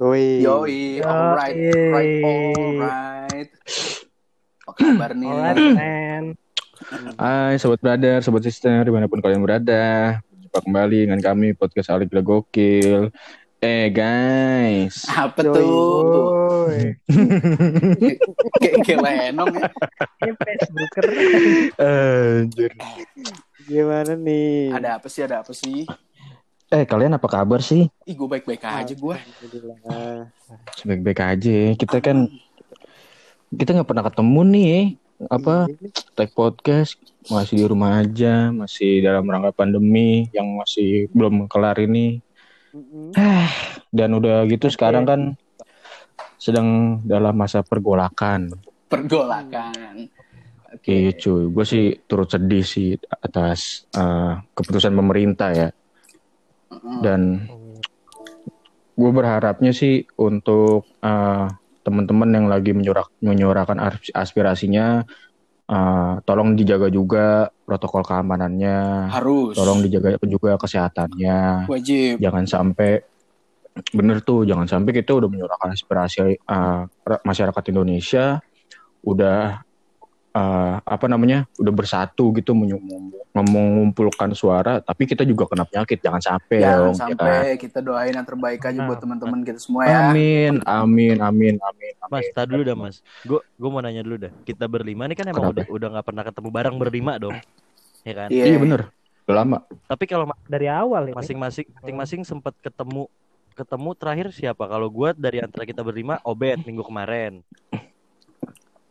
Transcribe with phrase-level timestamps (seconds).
[0.00, 0.40] Woi.
[0.40, 1.60] Yoi, alright,
[1.92, 3.50] right, alright.
[4.64, 5.28] Apa kabar nih?
[5.28, 6.24] Alright, man.
[7.20, 11.92] Hai sobat brother, sobat sister, di mana pun kalian berada Jumpa kembali dengan kami podcast
[11.92, 13.12] Alik Gila Gokil
[13.60, 15.68] Eh guys Apa Yoi, tuh?
[15.68, 16.80] woi.
[18.64, 19.68] Kayak kayak lenong ya.
[20.24, 21.04] Ini Facebooker.
[22.40, 22.72] Anjir
[23.68, 24.72] Gimana nih?
[24.72, 25.20] Ada apa sih?
[25.28, 25.84] Ada apa sih?
[26.70, 27.90] Eh kalian apa kabar sih?
[28.06, 29.16] Ih, gue baik-baik aja gue.
[29.18, 30.30] Alhamdulillah.
[30.86, 32.30] Baik-baik aja Kita kan
[33.50, 34.74] Kita nggak pernah ketemu nih
[35.26, 36.94] Apa Ini Tag podcast
[37.26, 42.22] Masih di rumah aja Masih dalam rangka pandemi Yang masih belum kelar ini
[42.70, 43.14] Mm-mm.
[43.90, 45.20] Dan udah gitu sekarang kan
[46.38, 48.54] Sedang dalam masa pergolakan
[48.90, 50.10] Pergolakan.
[50.86, 55.68] Iya cuy, gue sih turut sedih sih atas eh, keputusan pemerintah ya.
[57.02, 57.50] Dan
[58.94, 61.46] gue berharapnya sih untuk eh,
[61.80, 63.80] teman-teman yang lagi menyurak, menyuarakan
[64.14, 65.02] aspirasinya,
[65.66, 69.56] eh, tolong dijaga juga protokol keamanannya, Harus.
[69.56, 71.66] tolong dijaga juga kesehatannya.
[71.66, 72.20] Wajib.
[72.20, 73.00] Jangan sampai
[73.94, 76.82] bener tuh, jangan sampai kita udah menyuarakan aspirasi eh,
[77.24, 78.38] masyarakat Indonesia,
[79.02, 79.64] udah
[80.30, 82.54] eh, apa namanya, udah bersatu gitu
[83.30, 87.06] mengumpulkan suara, tapi kita juga kena penyakit, jangan sampai Jangan dong, ya kan?
[87.14, 89.02] sampai kita doain yang terbaik aja buat Nah.
[89.06, 90.10] teman-teman kita semua ya.
[90.10, 92.34] Amin, amin, amin, amin, Mas, amin.
[92.34, 92.96] tar dulu dah mas.
[93.22, 94.32] Gue gue mau nanya dulu dah.
[94.42, 95.62] Kita berlima ini kan emang Kenapa?
[95.62, 97.36] udah udah nggak pernah ketemu bareng berlima dong,
[98.02, 98.28] ya kan?
[98.34, 98.44] Iya.
[98.50, 98.80] Iya bener,
[99.30, 99.58] udah lama.
[99.86, 101.14] Tapi kalau Dari awal ini.
[101.14, 103.06] masing-masing masing-masing sempat ketemu
[103.54, 104.66] ketemu terakhir siapa?
[104.66, 107.46] Kalau gue dari antara kita berlima, Obed minggu kemarin.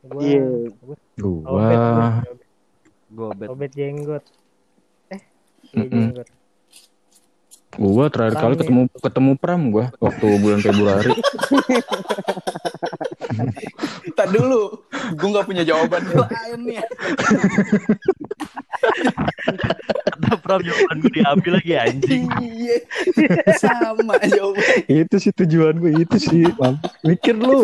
[0.06, 0.42] Gua, Iya.
[0.80, 0.96] gua
[3.10, 4.24] Gua, Obet, jenggot.
[5.10, 5.22] Eh,
[5.76, 6.30] iya jenggot.
[7.78, 11.12] Gua terakhir kali ketemu ketemu Pram gua waktu bulan Februari.
[14.10, 14.84] Kita dulu.
[15.16, 16.82] Gue nggak punya jawaban lain nih.
[20.10, 22.26] Kata Pram jawaban gue diambil lagi anjing.
[22.42, 22.78] Iya.
[23.62, 24.66] Sama jawaban.
[24.90, 26.44] itu sih tujuan gue itu sih
[27.06, 27.64] mikir lu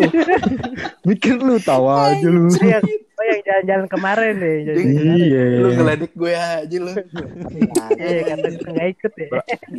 [1.04, 2.48] mikir lu tawa aja lu
[3.16, 4.56] oh, yang jalan-jalan kemarin deh.
[4.64, 5.16] Jalan kemarin.
[5.16, 6.92] iya Lu ngeledek gue aja lu.
[7.96, 9.28] Iya, kata gue nggak ikut ya.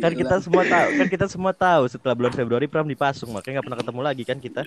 [0.02, 3.66] Kan kita semua tahu, kan kita semua tahu setelah bulan Februari Pram dipasung, makanya nggak
[3.70, 4.60] pernah ketemu lagi kan kita.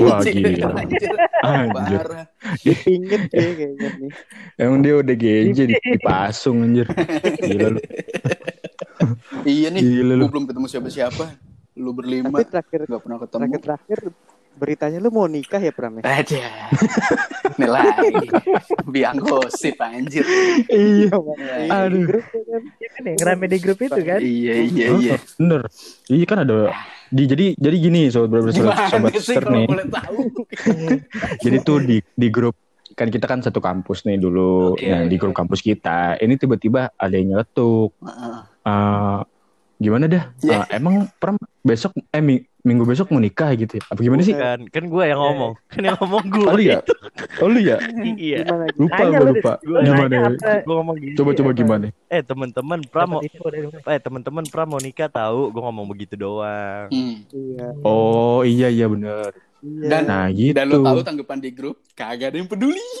[0.00, 0.72] Wah, Anjir, gila.
[0.80, 1.12] anjir.
[1.44, 2.00] Anjir.
[2.02, 2.26] Parah.
[2.64, 4.10] Dipingit ya kayaknya nih.
[4.56, 6.86] emang dia udah GJ di, dipasung anjir
[7.42, 7.80] gila lu
[9.44, 9.82] Iya nih.
[9.82, 10.24] Gila lu.
[10.26, 11.24] Gue belum ketemu siapa-siapa.
[11.76, 12.32] Lu berlima.
[12.32, 13.40] Tapi terakhir Gak pernah ketemu.
[13.40, 14.00] terakhir terakhir
[14.56, 16.02] beritanya lu mau nikah ya Pram ya?
[16.04, 16.44] Aja.
[17.60, 18.26] Nih lagi.
[18.92, 20.24] Biang gosip anjir.
[20.72, 22.04] iya Iya, Aduh.
[22.08, 22.62] Grup ya kan?
[22.66, 24.20] Iya kan ya, ngerame di grup itu kan.
[24.20, 25.16] Iya, iya, iya.
[25.36, 25.62] bener
[26.10, 26.70] iya kan ada
[27.06, 30.20] di jadi jadi gini sobat brother sobat, Gimana sobat sih nih boleh tahu?
[31.44, 32.56] jadi tuh di di grup
[32.96, 34.88] kan kita kan satu kampus nih dulu Oke.
[34.88, 38.36] nah di grup kampus kita ini tiba-tiba ada yang nyeletuk Heeh.
[39.76, 40.64] Gimana dah Ya.
[40.64, 43.84] Eh, emang Pram besok eh mi- minggu besok mau nikah gitu ya?
[43.84, 46.42] apa gimana sih Kan, kan gue yang ngomong, kan yang ngomong gue.
[46.42, 46.78] oh lu ya
[47.38, 47.76] oh lu ya
[48.18, 48.42] Iya.
[48.42, 48.64] Gimana?
[48.74, 50.28] lupa Nanya gue lu, lupa Lu gimana ya?
[50.60, 51.14] Gue ngomong gini.
[51.14, 55.86] coba coba gimana Eh teman-teman Pram mau eh teman-teman Pram mau nikah tahu, gue ngomong
[55.86, 56.88] begitu doang.
[56.88, 57.16] Hmm.
[57.28, 57.66] Iya.
[57.80, 59.30] oh iya iya bener
[59.66, 59.88] Iya.
[59.90, 62.86] Dan nah gitu dan lu tahu tanggapan di grup kagak ada yang peduli.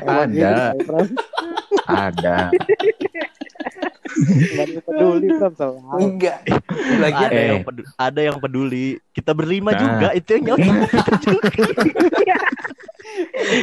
[0.00, 0.10] Ada.
[0.10, 0.50] gitu
[4.50, 5.72] ya, ada peduli Pram hal.
[5.96, 6.38] Enggak.
[6.98, 7.46] Lagi ada Eh.
[7.48, 8.86] yang peduli, ada yang peduli.
[9.14, 9.78] Kita berlima Nah.
[9.78, 11.50] juga itu yang kita juga.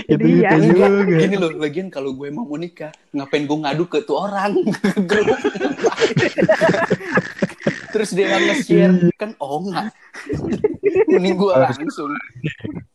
[0.08, 4.04] itu itu juga Gini loh, lagian kalau gue mau mau nikah, ngapain gue ngadu ke
[4.04, 4.56] tuh orang?
[7.98, 9.90] Terus dia nggak nge-share kan oh enggak.
[11.18, 12.14] Mending gue langsung.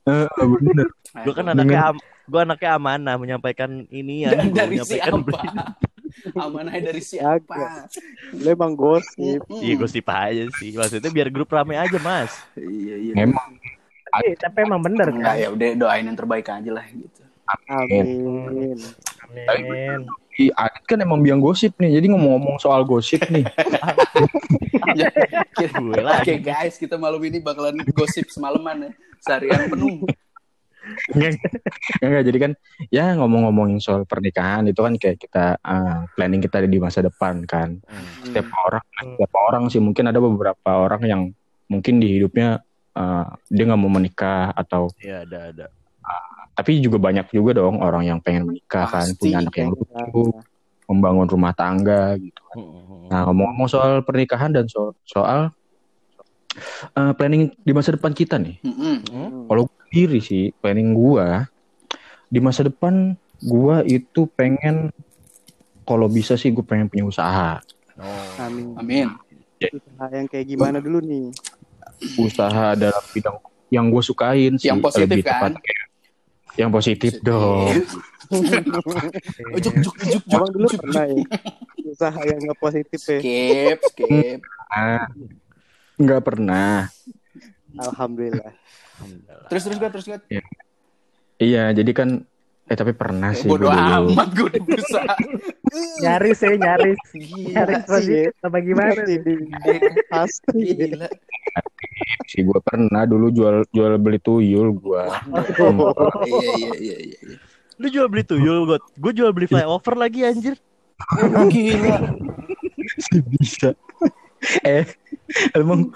[0.07, 0.27] Eh,
[0.63, 0.87] bener
[1.27, 1.97] Gue kan anaknya am,
[2.31, 5.41] gue anaknya amanah menyampaikan ini ya, dari menyampaikan siapa?
[6.39, 7.91] Amanah dari siapa?
[8.31, 9.43] Lu emang gosip.
[9.51, 10.71] Iya gosip aja sih.
[10.79, 12.31] Maksudnya biar grup rame aja mas.
[12.55, 13.15] Iya iya.
[13.27, 13.59] emang
[14.13, 15.43] Tapi, tapi emang bener Enggak kan.
[15.43, 17.23] ya udah doain yang terbaik aja lah gitu.
[17.67, 18.79] Amin.
[19.51, 20.07] Amin.
[20.33, 23.45] Si Adit kan emang biang gosip nih jadi ngomong-ngomong soal gosip nih
[26.03, 26.21] lagi.
[26.27, 28.91] Oke guys, kita malam ini bakalan gosip semalaman ya.
[29.23, 30.03] Seharian penuh.
[31.15, 31.39] Enggak,
[32.03, 32.53] enggak, jadi kan
[32.91, 37.79] ya ngomong-ngomongin soal pernikahan itu kan kayak kita eh, planning kita di masa depan kan
[38.27, 41.23] setiap orang setiap orang sih mungkin ada beberapa orang yang
[41.71, 42.67] mungkin di hidupnya
[42.99, 45.67] eh, dia nggak mau menikah atau Iya ada ada.
[46.53, 49.19] Tapi juga banyak juga dong orang yang pengen menikah kan Pasti.
[49.19, 50.37] punya anak yang lucu
[50.85, 52.43] membangun rumah tangga gitu.
[52.59, 53.09] Mm-mm.
[53.09, 55.49] Nah, ngomong-ngomong soal pernikahan dan so- soal
[56.93, 58.61] eh, planning di masa depan kita nih.
[58.61, 59.49] Hmm.
[59.49, 61.49] Kalau gue sendiri sih, planning gua
[62.29, 64.93] di masa depan gua itu pengen
[65.89, 67.59] kalau bisa sih gue pengen punya usaha.
[67.97, 68.45] Oh.
[68.45, 68.77] Amin.
[68.77, 69.09] Amin.
[69.61, 71.33] Usaha yang kayak gimana dulu nih?
[72.19, 73.37] Usaha dalam bidang
[73.73, 74.69] yang gue sukain sih.
[74.69, 75.57] Yang positif lebih kan?
[75.57, 75.82] tepatnya.
[76.57, 77.69] Yang positif dong.
[78.33, 81.21] Ujuk, ujuk, ujuk, Abang dulu ujuk, pernah ya
[81.93, 83.21] usaha yang nggak positif ya?
[83.21, 84.41] Skip, skip.
[86.01, 86.89] Nggak pernah.
[87.77, 88.53] Alhamdulillah.
[88.97, 89.47] Alhamdulillah.
[89.53, 90.19] Terus terus gue terus gue.
[91.37, 92.09] Iya, jadi kan
[92.73, 95.13] eh tapi pernah sih Bodoh amat gue udah berusaha.
[96.01, 97.01] Nyaris ya, nyaris.
[97.13, 97.89] Gila Nyaris sih.
[97.93, 99.35] positif apa gimana Pasti di
[100.09, 100.59] pasti.
[100.73, 101.09] Gila.
[102.33, 105.05] sih gue pernah dulu jual jual beli tuyul gue.
[105.05, 106.97] Iya iya iya iya.
[107.29, 107.37] iya.
[107.77, 108.79] Lu jual beli tuyul, gue.
[108.97, 110.57] Gue jual beli flyover lagi anjir.
[111.53, 111.97] Gila.
[113.05, 113.77] sih bisa.
[114.65, 114.89] eh
[115.55, 115.93] emang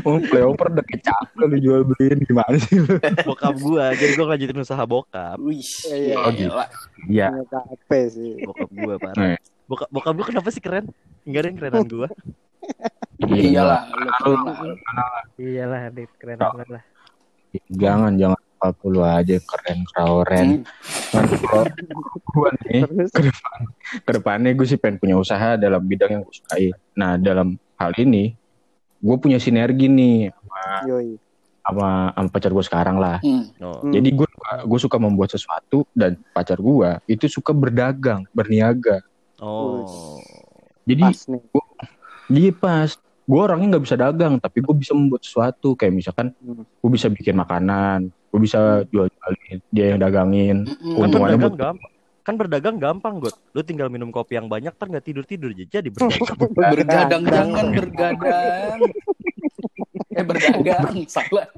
[0.00, 2.96] emang playoper udah kecap lu jual beliin gimana sih lu?
[3.28, 3.84] Bokap gue.
[3.94, 5.36] Jadi gue lanjutin usaha bokap.
[5.38, 5.60] Wih.
[5.86, 6.16] Iya.
[6.18, 6.52] Oh, gitu.
[7.06, 7.28] Iya.
[7.44, 8.30] KP sih.
[8.42, 8.96] Bokap Eh.
[8.96, 9.36] parah.
[9.64, 10.88] Bokap, bokap lu kenapa sih keren?
[11.24, 12.08] Enggak ada yang kerenan gue.
[13.24, 13.82] Iyalah,
[14.24, 14.34] lu.
[15.36, 16.82] Iyalah, Dit, keren banget lah.
[17.70, 20.48] Jangan jangan apa lu aja keren keren.
[22.24, 23.58] Gua nih ke depan
[24.00, 26.72] ke depannya gue sih pengen punya usaha dalam bidang yang gue sukai.
[26.96, 28.32] Nah dalam hal ini
[29.04, 30.32] gue punya sinergi nih
[30.88, 31.20] yoi.
[31.60, 33.20] sama sama pacar gue sekarang lah.
[33.20, 33.44] Hmm.
[33.60, 33.80] Oh.
[33.80, 33.92] Hmm.
[33.92, 34.28] Jadi gue
[34.64, 39.04] gue suka membuat sesuatu dan pacar gue itu suka berdagang, berniaga.
[39.40, 40.20] Oh.
[40.84, 41.42] Jadi Pas nih.
[42.26, 42.88] dia pas
[43.24, 46.64] gue orangnya nggak bisa dagang, tapi gue bisa membuat sesuatu kayak misalkan Hmm.
[46.64, 50.56] gue bisa bikin makanan, gue bisa jual jualin, dia yang dagangin.
[50.64, 51.92] Kan Untungannya buat- gampang.
[52.24, 53.36] Kan berdagang gampang, God.
[53.52, 55.52] Lu tinggal minum kopi yang banyak, ntar nggak tidur-tidur.
[55.52, 56.40] Jadi berdagang.
[56.72, 58.78] Bergadang jangan bergadang.
[60.14, 61.50] Eh berdagang salah.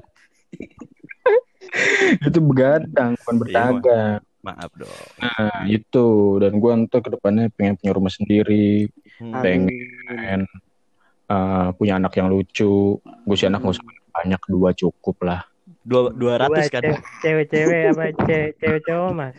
[2.19, 4.19] itu begadang, bukan berdagang.
[4.41, 4.89] Maaf dong.
[5.19, 6.07] Nah itu
[6.39, 9.33] dan gue ntar ke depannya pengen punya rumah sendiri, Hmm.
[9.41, 10.45] Pengen.
[11.27, 12.97] Eh, punya anak yang lucu.
[12.97, 15.41] Gue sih anak nggak usah banyak dua cukup lah.
[15.81, 16.81] Dua, dua Dua ratus kan?
[16.81, 19.37] ce- cewek-cewek apa ce- cewek-cewek mas?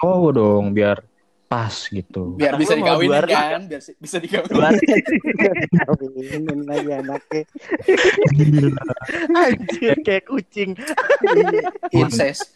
[0.00, 1.04] Oh dong biar
[1.50, 2.38] pas gitu.
[2.38, 4.78] Biar bisa Lu mau dikawinin kan, biar bisa dikawinin.
[5.82, 7.42] Kawinin lagi anaknya.
[9.34, 10.78] Anjir, kayak kucing.
[11.90, 12.54] Incest.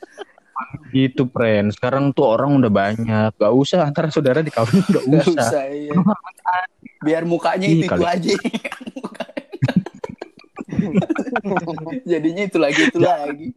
[0.94, 1.74] Gitu, friend.
[1.74, 3.34] Sekarang tuh orang udah banyak.
[3.34, 5.42] Gak usah antara saudara dikawin, gak Gak usah.
[5.42, 5.90] usah iya.
[7.02, 8.30] Biar mukanya Ih, itu, itu aja.
[12.14, 13.50] Jadinya itu lagi itu lagi.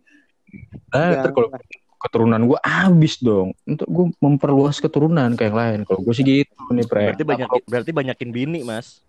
[0.90, 1.54] Nah, ntar kalau
[1.98, 3.54] keturunan gue habis dong.
[3.66, 5.80] Untuk gue memperluas keturunan kayak yang lain.
[5.86, 7.14] Kalau gue sih gitu nih, friend.
[7.14, 9.02] Berarti banyak berarti banyakin bini, Mas.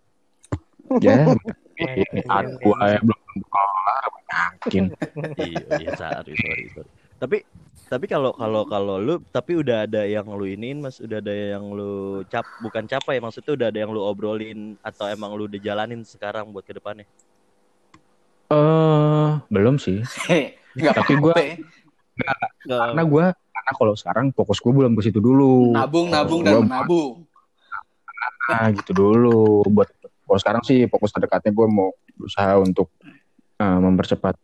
[1.05, 1.37] Ya,
[1.79, 4.85] Eh, ini aku aja belum kelar, yakin.
[5.38, 6.90] iya, iya, sorry, sorry, sorry.
[7.23, 7.37] Tapi
[7.88, 11.70] tapi kalau kalau kalau lu tapi udah ada yang lu iniin Mas, udah ada yang
[11.70, 15.61] lu cap bukan capai ya maksudnya udah ada yang lu obrolin atau emang lu udah
[15.62, 17.06] jalanin sekarang buat ke depannya.
[18.50, 20.02] Eh, belum sih.
[20.79, 21.14] Enggak Tapi
[22.19, 22.49] gua- apa-apa.
[22.67, 25.73] Karena gue, karena kalau sekarang fokus gue belum ke situ dulu.
[25.73, 27.25] Nabung, nabung dan menabung.
[28.49, 29.62] Nah, gitu dulu.
[29.69, 29.88] Buat
[30.29, 32.90] kalau sekarang sih fokus terdekatnya gue mau berusaha untuk
[33.61, 34.35] eh, mempercepat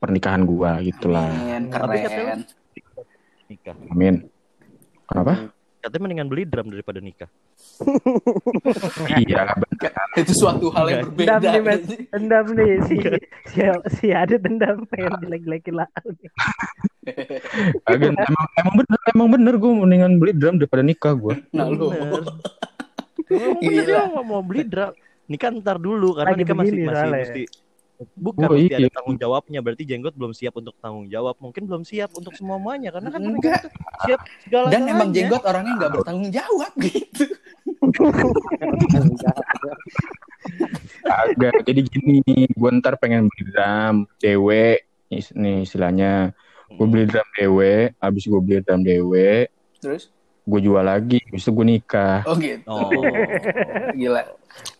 [0.00, 1.28] pernikahan gue gitulah.
[1.28, 2.40] Amin, keren.
[3.48, 3.76] Nikah.
[3.92, 4.14] Amin.
[5.04, 5.52] Kenapa?
[5.80, 7.30] Katanya mendingan beli drum daripada nikah.
[9.24, 9.48] iya,
[10.12, 11.48] Itu suatu hal yang Dendam berbeda.
[11.56, 11.82] nih mas,
[12.12, 12.96] dendam nih si
[13.48, 13.58] si
[13.96, 15.88] si ada dendam pengen jelek-jelekin lah.
[17.88, 21.34] Agen, emang emang bener emang bener gue mendingan beli drum daripada nikah gue.
[21.56, 21.88] Nah, lu.
[23.64, 24.92] Nggak mau beli drum.
[25.32, 27.42] Nikah ntar dulu karena Lagi nikah masih masih mesti
[28.16, 28.80] bukan Oh, iya.
[28.80, 32.88] ada tanggung jawabnya berarti jenggot belum siap untuk tanggung jawab mungkin belum siap untuk semuanya
[32.92, 33.68] karena kan Enggak.
[34.08, 37.24] siap segala Dan emang jenggot orangnya nggak bertanggung jawab gitu.
[41.04, 44.80] Agak jadi gini, gue ntar pengen beli drum dewe
[45.12, 46.32] nih istilahnya.
[46.70, 50.12] Gue beli drum dewe, habis gue beli drum dewe, Terus?
[50.50, 52.26] Gue jual lagi, habis itu gue nikah.
[52.26, 52.66] Oh gitu.
[52.66, 52.90] oh
[54.00, 54.22] Gila.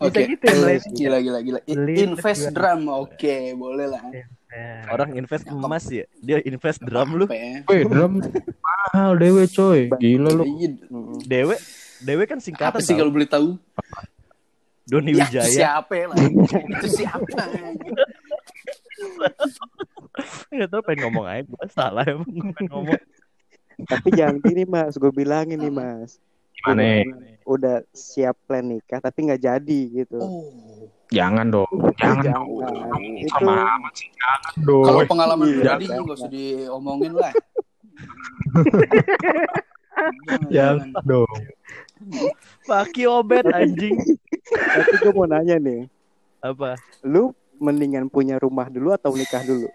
[0.02, 0.26] Oke.
[0.34, 0.76] gitu ya.
[0.82, 1.60] Gila gila gila.
[1.70, 2.90] Invest drum.
[2.90, 4.02] Oke, boleh lah.
[4.90, 7.62] Orang invest emas ya dia invest drum lu ya?
[7.70, 8.18] Weh, drum
[8.58, 9.86] mahal dewe coy.
[9.94, 10.44] Gila lu.
[10.58, 10.68] Iya.
[11.24, 11.54] dewe
[12.02, 13.54] dewe kan singkatan Apa sih kalau boleh tahu?
[14.90, 16.18] Doni Ya, Wijaya siapa lah?
[16.18, 17.38] Itu siapa?
[20.50, 23.00] nggak tahu pengen ngomong aja gua salah emang pengen ngomong
[23.86, 26.20] Tapi jangan gini mas, gue bilangin nih mas.
[26.60, 27.08] Gimana?
[27.48, 30.20] udah siap plan nikah tapi nggak jadi gitu.
[30.20, 30.46] Oh.
[31.10, 31.66] Jangan dong.
[31.98, 32.46] Jangan dong.
[32.62, 33.00] Jangan.
[33.18, 34.08] Itu Sama amat sih.
[34.14, 34.84] Jangan dong.
[34.86, 36.06] Kalau pengalaman Iya, pribadi kan.
[36.06, 37.32] gak usah diomongin lah.
[40.54, 41.40] Jangan dong.
[42.64, 43.98] Paki obet anjing.
[44.50, 45.84] tapi gue mau nanya nih,
[46.40, 46.74] Apa?
[47.04, 49.68] lu mendingan punya rumah dulu atau nikah dulu?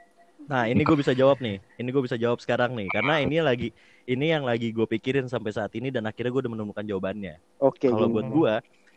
[0.49, 1.61] Nah ini gue bisa jawab nih.
[1.77, 2.89] Ini gue bisa jawab sekarang nih.
[2.89, 3.69] Karena ini lagi
[4.05, 7.41] ini yang lagi gue pikirin sampai saat ini dan akhirnya gue udah menemukan jawabannya.
[7.59, 7.89] Oke.
[7.89, 8.13] Kalau gini.
[8.13, 8.53] buat gue,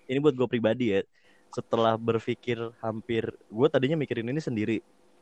[0.09, 1.01] ini buat gue pribadi ya.
[1.53, 4.77] Setelah berpikir hampir, gue tadinya mikirin ini sendiri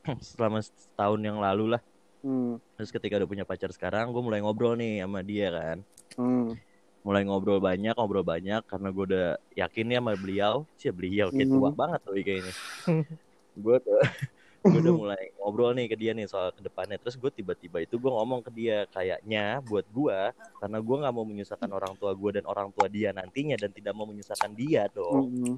[0.35, 1.83] selama setahun yang lalu lah.
[2.23, 5.79] Hmm, Terus ketika udah punya pacar sekarang, gue mulai ngobrol nih sama dia kan.
[6.19, 6.59] hmm,
[7.07, 10.55] Mulai ngobrol banyak, ngobrol banyak karena gue udah yakin ya sama beliau.
[10.75, 11.79] Sih beliau kayak tua Hmm.
[11.79, 12.53] banget loh kayaknya.
[13.65, 13.99] gue tuh
[14.71, 17.97] gue udah mulai ngobrol nih ke dia nih soal ke depannya terus gue tiba-tiba itu
[17.97, 20.19] gue ngomong ke dia kayaknya buat gue
[20.63, 23.93] karena gue nggak mau menyusahkan orang tua gue dan orang tua dia nantinya dan tidak
[23.95, 25.57] mau menyusahkan dia dong hmm.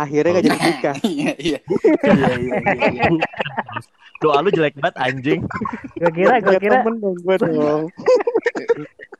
[0.00, 0.96] Akhirnya gak jadi nikah.
[1.12, 1.58] Iya, iya.
[1.60, 3.08] Iya, iya, iya,
[4.20, 5.40] doa lu jelek banget anjing
[5.96, 7.82] Gua kira, gua Kayak kira, temen dong gue dong.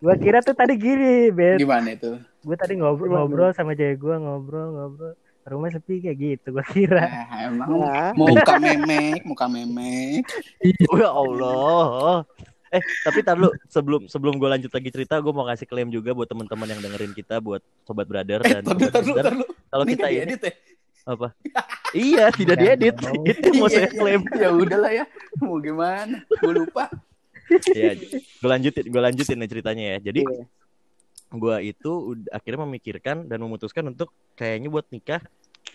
[0.00, 1.56] gua kira tuh tadi gini, Ben.
[1.60, 2.16] Gimana itu?
[2.40, 5.12] Gue tadi ngobrol, ngobrol sama cewek gue, ngobrol, ngobrol.
[5.40, 7.00] Rumah sepi kayak gitu, gua kira.
[7.02, 10.24] Nah, emang Nah, muka memek, muka memek.
[10.94, 12.22] ya Allah
[12.70, 16.14] eh tapi tar lu sebelum sebelum gue lanjut lagi cerita gue mau kasih klaim juga
[16.14, 19.42] buat teman-teman yang dengerin kita buat sobat brother Eh, dan sobat dulu.
[19.66, 20.52] kalau kita ini diedit ya?
[21.02, 21.26] apa
[21.90, 22.94] iya tidak diedit
[23.34, 23.90] itu mau saya iya.
[23.90, 25.04] klaim Ya udahlah ya.
[25.42, 26.22] Mau gimana?
[26.38, 26.86] Gue lupa.
[27.74, 27.98] ya
[28.38, 30.46] gue lanjutin gue lanjutin nih ceritanya ya jadi Iya.
[31.30, 31.90] Gue itu
[32.30, 35.22] akhirnya memikirkan dan memutuskan untuk kayaknya buat nikah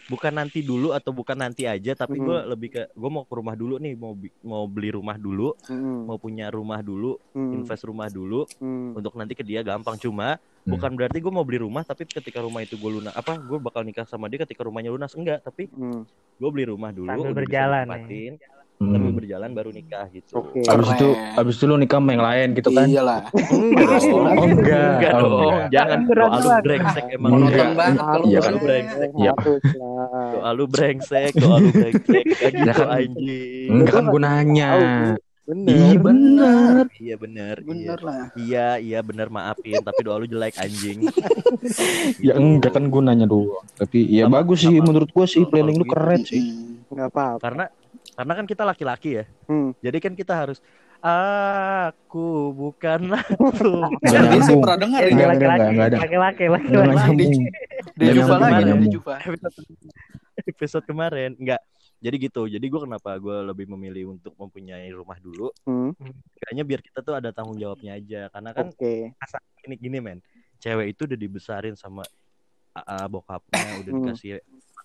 [0.06, 2.48] bukan nanti dulu atau bukan nanti aja tapi gue Mhm.
[2.54, 4.14] lebih ke gue mau ke rumah dulu nih mau
[4.46, 8.98] mau beli rumah dulu hmm, mau punya rumah dulu hmm, invest rumah dulu hmm.
[8.98, 10.74] untuk nanti ke dia gampang cuma Hmm.
[10.74, 13.86] bukan berarti gue mau beli rumah tapi ketika rumah itu gue lunas apa gue bakal
[13.86, 16.02] nikah sama dia ketika rumahnya lunas enggak tapi hmm.
[16.42, 18.34] gue beli rumah dulu Sambil berjalan, ditempatin,
[18.76, 18.92] Hmm.
[18.92, 20.60] sambil berjalan baru nikah gitu Oke.
[20.62, 22.86] Abis itu, abis itu lu nikah sama yang lain gitu kan?
[22.86, 23.22] Iyalah.
[23.32, 24.92] enggak Oh, enggak.
[25.00, 25.70] enggak Oh, dong enggak.
[25.72, 27.56] jangan Berat doa lu brengsek emang Enggak.
[27.56, 28.54] Monoton banget kalau Iya kan.
[28.60, 29.34] brengsek Iya.
[30.30, 32.88] Doa lu brengsek doa lu brengsek kayak gitu kan.
[32.92, 34.68] anjing Enggak kan gue nanya.
[34.70, 34.86] Tahu,
[35.46, 35.70] Bener.
[35.70, 36.84] Iya bener.
[36.98, 38.24] iya bener iya Bener lah.
[38.36, 41.06] iya iya bener maafin tapi doa lu jelek anjing
[42.28, 43.64] Ya enggak kan gue nanya doang.
[43.74, 45.92] Tapi ya bagus sih menurut gue sih planning lu gitu.
[45.92, 46.42] keren sih.
[46.42, 46.92] Mm.
[46.92, 47.40] Nggak apa-apa.
[47.40, 47.66] karena
[48.16, 49.72] karena kan kita laki-laki ya Hmm.
[49.80, 50.60] jadi kan kita harus
[51.06, 53.22] aku bukanlah
[54.02, 54.60] Nggak Jadi nyambung.
[54.60, 55.12] pernah dengar ini.
[55.12, 57.26] Enggak, laki-laki, laki-laki, laki-laki.
[57.94, 58.88] Di Juva lagi, di.
[58.90, 59.16] Juva.
[60.38, 61.62] episode kemarin enggak
[61.98, 65.96] jadi gitu jadi gue kenapa gue lebih memilih untuk mempunyai rumah dulu Hmm.
[66.38, 69.16] kayaknya biar kita tuh ada tanggung jawabnya aja karena kan Oke.
[69.64, 70.20] ini gini men
[70.58, 72.04] cewek itu udah dibesarin sama
[72.74, 74.02] AA bokapnya udah Hmm.
[74.06, 74.38] dikasih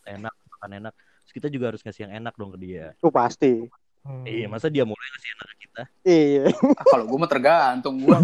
[0.06, 0.94] enak makan enak
[1.30, 3.70] Terus kita juga harus ngasih yang enak dong ke dia Itu pasti.
[4.02, 4.26] Hmm.
[4.26, 6.44] iya masa dia mulai ngasih enak ke kita Iya.
[6.74, 7.94] Ah, Kalau gue mah tergantung.
[8.02, 8.18] Gue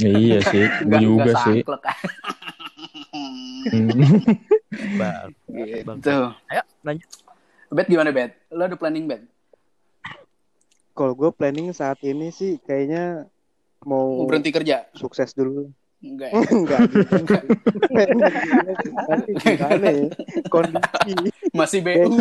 [0.00, 1.62] Iya sih, gue juga sih.
[3.14, 3.62] Hmm.
[4.98, 6.18] bang Gitu.
[6.50, 7.08] ayo lanjut
[7.70, 8.34] Bet gimana Bet?
[8.50, 9.22] Lo ada planning Bet?
[10.92, 13.30] Kalau gue planning saat ini sih kayaknya
[13.86, 14.90] mau Mau berhenti kerja?
[14.92, 15.70] sukses dulu.
[15.98, 16.30] Enggak.
[16.30, 16.42] ya?
[16.54, 17.16] Enggak gitu.
[19.10, 20.06] Nanti gimana ya?
[20.48, 21.30] Kondisi.
[21.58, 22.06] Masih BU.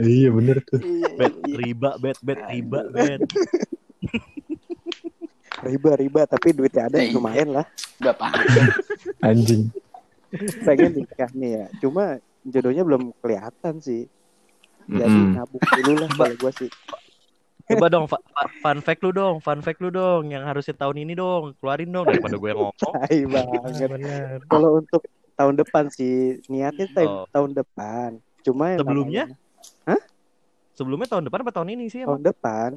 [0.00, 0.80] Iya bener tuh.
[1.14, 3.20] bet riba bet bet riba bet
[5.60, 6.22] Riba, riba.
[6.24, 7.12] Tapi duitnya ada Iya.
[7.12, 7.66] lumayan lah.
[7.98, 8.30] Gak apa
[9.28, 9.68] Anjing.
[10.62, 11.66] Pengen nikah nih ya.
[11.78, 14.06] Cuma jodohnya belum kelihatan sih.
[14.86, 15.36] Jadi Mm-mm.
[15.36, 16.70] nabung dulu lah kalau gue sih.
[17.68, 21.52] coba dong fun fact lu dong fun fact lu dong yang harusnya tahun ini dong
[21.60, 24.40] keluarin dong daripada gue ngomong Tai banget.
[24.48, 25.04] Kalau untuk
[25.38, 26.16] tahun depan sih
[26.46, 26.92] niatnya Oh.
[26.92, 28.08] tahun tahun depan.
[28.42, 29.24] Cuma Sebelumnya?
[29.30, 30.02] namanya-
[30.74, 32.18] sebelumnya tahun depan apa tahun ini sih emang?
[32.18, 32.70] tahun depan,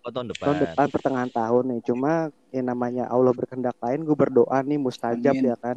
[0.00, 0.44] Oh, tahun depan.
[0.44, 1.80] tahun depan pertengahan tahun nih.
[1.84, 2.12] Cuma
[2.50, 5.46] yang namanya Allah berkehendak lain, gue berdoa nih mustajab Amin.
[5.46, 5.76] ya kan.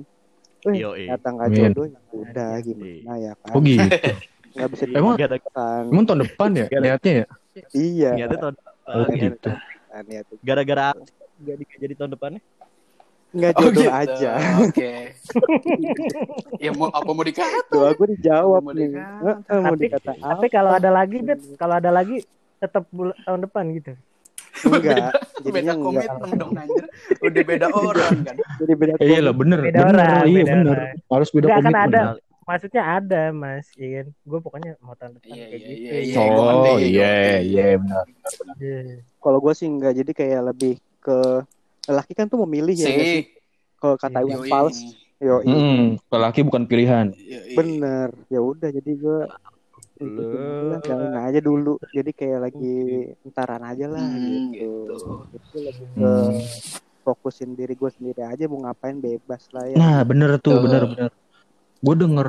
[0.63, 1.11] Yoi.
[1.11, 1.59] datang Amin.
[1.59, 3.51] jodoh ya udah gimana ya kan.
[3.51, 3.83] Oh gitu.
[4.53, 5.83] Nggak bisa Emang- dimakan.
[5.89, 7.25] Emang tahun depan ya niatnya ya?
[7.73, 8.09] Iya.
[8.15, 9.17] Niatnya tahun Oh depan.
[9.19, 9.49] gitu.
[9.91, 10.35] Nah, niatnya.
[10.39, 12.41] Gara-gara apa sih nggak di- jadi tahun depannya?
[13.33, 13.89] Nggak Oh jodoh gitu.
[13.91, 14.31] aja.
[14.61, 14.91] Oke.
[16.59, 17.65] ya mau apa mau dikata?
[17.67, 18.93] Doa gue dijawab Mau nih.
[18.93, 19.31] dikata.
[19.51, 22.21] Mau Tapi- dikata Tapi kalau ada lagi, Bet, kalau ada lagi
[22.57, 22.85] tetap
[23.19, 23.93] tahun depan gitu.
[24.63, 25.17] enggak.
[25.41, 25.83] Beda Jadinya enggak.
[25.83, 26.85] komitmen dong anjir.
[27.19, 28.35] Udah beda orang kan.
[28.61, 30.71] Jadi beda iya lah bener, Beda bener, orang, iya beda bener.
[30.71, 30.93] orang.
[31.09, 31.89] Harus beda Nggak akan komitmen.
[31.89, 32.01] ada.
[32.43, 33.65] Maksudnya ada, Mas.
[33.73, 34.07] Iya kan?
[34.21, 35.73] Gue pokoknya mau tahun depan Iya, kayak iya, gitu.
[35.73, 36.13] iya, iya.
[36.13, 37.47] gua Oh ngerti, gua iya ngerti.
[37.49, 38.05] iya benar.
[38.53, 38.79] Iya.
[39.17, 39.93] Kalau gue sih enggak.
[39.95, 41.17] Jadi kayak lebih ke
[41.89, 42.87] lelaki kan tuh memilih ya.
[43.03, 43.23] Sih.
[43.81, 44.47] kalau kata Iya, Iwan.
[44.47, 44.77] Fals
[45.19, 47.07] yo Hmm, lelaki bukan pilihan.
[47.15, 47.55] Yoi.
[47.55, 49.19] bener ya udah jadi gue
[50.87, 52.75] jalanin aja dulu jadi kayak lagi
[53.23, 54.71] entaran aja lah Hmm, gitu.
[54.91, 54.99] gitu.
[55.35, 56.31] Itu lagi ke Hmm.
[57.03, 60.59] fokusin diri gue sendiri aja mau ngapain bebas lah ya Nah, bener tuh, Tuh.
[60.63, 61.11] bener bener.
[61.83, 62.27] Gue denger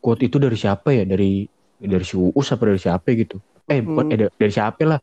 [0.00, 1.04] quote itu dari siapa ya?
[1.04, 1.44] Dari
[1.80, 3.36] dari si Uus apa dari siapa gitu?
[3.68, 4.14] Eh, bukan Hmm.
[4.14, 4.98] eh, dari siapa lah?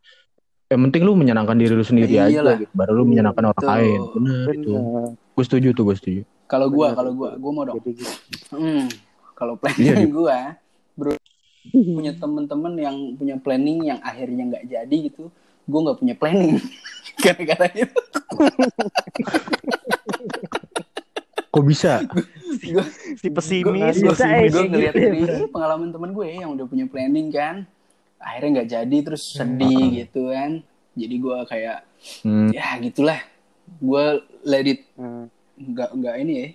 [0.71, 2.55] Yang penting lu menyenangkan diri lu sendiri Iya aja lah.
[2.55, 2.71] gitu.
[2.71, 3.67] Baru lu menyenangkan orang Tuh.
[3.67, 3.99] lain.
[4.15, 4.71] Bener itu.
[5.11, 6.21] Gue setuju tuh, gue setuju.
[6.47, 6.95] Kalau gua, Bener.
[6.95, 7.79] kalau gua, gua mau dong.
[7.81, 8.03] gitu.
[8.49, 8.87] Hmm,
[9.33, 10.07] kalau Iya, planning Di.
[10.09, 10.37] gua,
[10.93, 11.11] bro,
[11.65, 15.27] punya temen-temen yang punya planning yang akhirnya nggak jadi gitu.
[15.63, 16.55] Gua nggak punya planning.
[17.23, 17.99] Gara-gara itu.
[21.47, 22.03] Kok bisa?
[22.65, 23.95] Gua, Si pesimis.
[23.99, 25.51] Eh, gue ngeliat ya, dari bro.
[25.51, 27.67] pengalaman temen gue yang udah punya planning kan.
[28.21, 29.37] Akhirnya nggak jadi terus Hmm.
[29.57, 30.51] sedih gitu kan.
[30.93, 31.83] Jadi gua kayak
[32.21, 32.49] Hmm.
[32.49, 33.19] ya gitulah.
[33.77, 35.25] Gua let it Nah,
[35.57, 36.47] nggak nggak ini ya.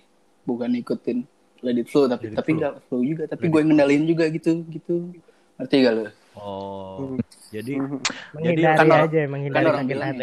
[0.43, 1.27] Bukan ikutin
[1.59, 2.57] let it flow tapi tapi flow.
[2.57, 5.11] nggak flow juga tapi gue yang ngendalin juga gitu gitu.
[5.57, 6.05] Ngerti gak lo?
[6.37, 7.17] Oh,
[7.49, 7.97] jadi mhm.
[8.31, 10.13] Menghindari kan orang- aja, kan menghindari orang sakit bilang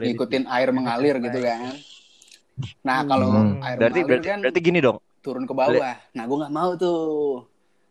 [0.00, 1.74] ngikutin air mengalir gitu kan
[2.80, 3.58] nah kalau Hmm.
[3.58, 4.98] air berarti mengalir berarti, kan berarti gini dong.
[5.18, 7.42] turun ke bawah nah gue nggak mau tuh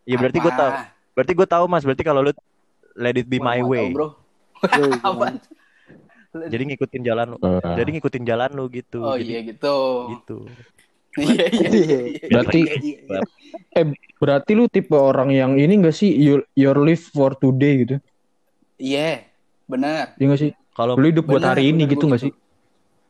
[0.04, 0.72] Ya berarti gue tahu.
[1.12, 1.84] Berarti gue tahu Mas.
[1.84, 2.32] Berarti kalau lu
[2.96, 3.86] let it be my nggak way.
[3.86, 4.08] tahu, bro
[4.80, 4.88] Yo?
[6.54, 7.38] Jadi ngikutin jalan lu.
[7.38, 7.76] Eh.
[7.78, 9.00] Jadi ngikutin jalan lu gitu.
[9.00, 9.78] oh Jadi iya gitu
[10.18, 10.38] gitu.
[11.22, 12.26] iya iya iya, iya.
[12.26, 13.22] Berarti- Iya.
[13.70, 13.86] Eh,
[14.18, 16.10] berarti lu tipe orang yang ini gak sih?
[16.10, 17.96] You, your live for today gitu?
[18.76, 19.22] iya
[19.64, 20.52] benar Iya gak sih?
[20.74, 22.34] Kalau Lu hidup buat Bener, hari ini bener, gitu gak sih?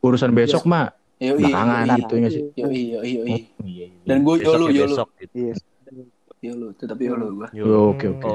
[0.00, 2.42] Urusan besok mah Yoi, belakangan gitu ya gak sih?
[2.52, 3.24] Yoi, yoi, yoi.
[3.24, 3.86] Iya, iya.
[4.04, 5.34] dan gue yolo yolo besok gitu.
[5.48, 5.58] Yes.
[6.44, 7.96] yolo tetap yolo gue Yo.
[7.96, 8.28] Oke, oke.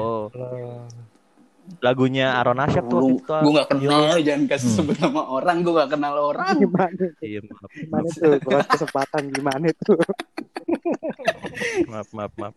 [1.78, 3.34] Lagunya Aron Asyap tuh waktu itu.
[3.40, 4.76] gue gak kenal jangan kasih Hmm.
[4.76, 9.66] sebut nama orang gue gak kenal orang gimana Iya, maaf, gimana tuh kalau kesempatan gimana
[9.78, 9.96] tuh
[11.86, 12.54] maaf, maaf, maaf.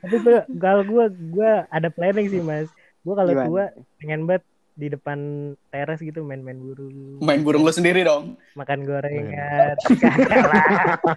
[0.00, 2.68] Tapi gua, kalau gue gue ada planning sih mas.
[3.02, 3.64] Gue kalau tua
[3.96, 5.18] pengen banget di depan
[5.68, 10.64] teras gitu main-main burung, main burung lo sendiri dong makan gorengan, kagak lah,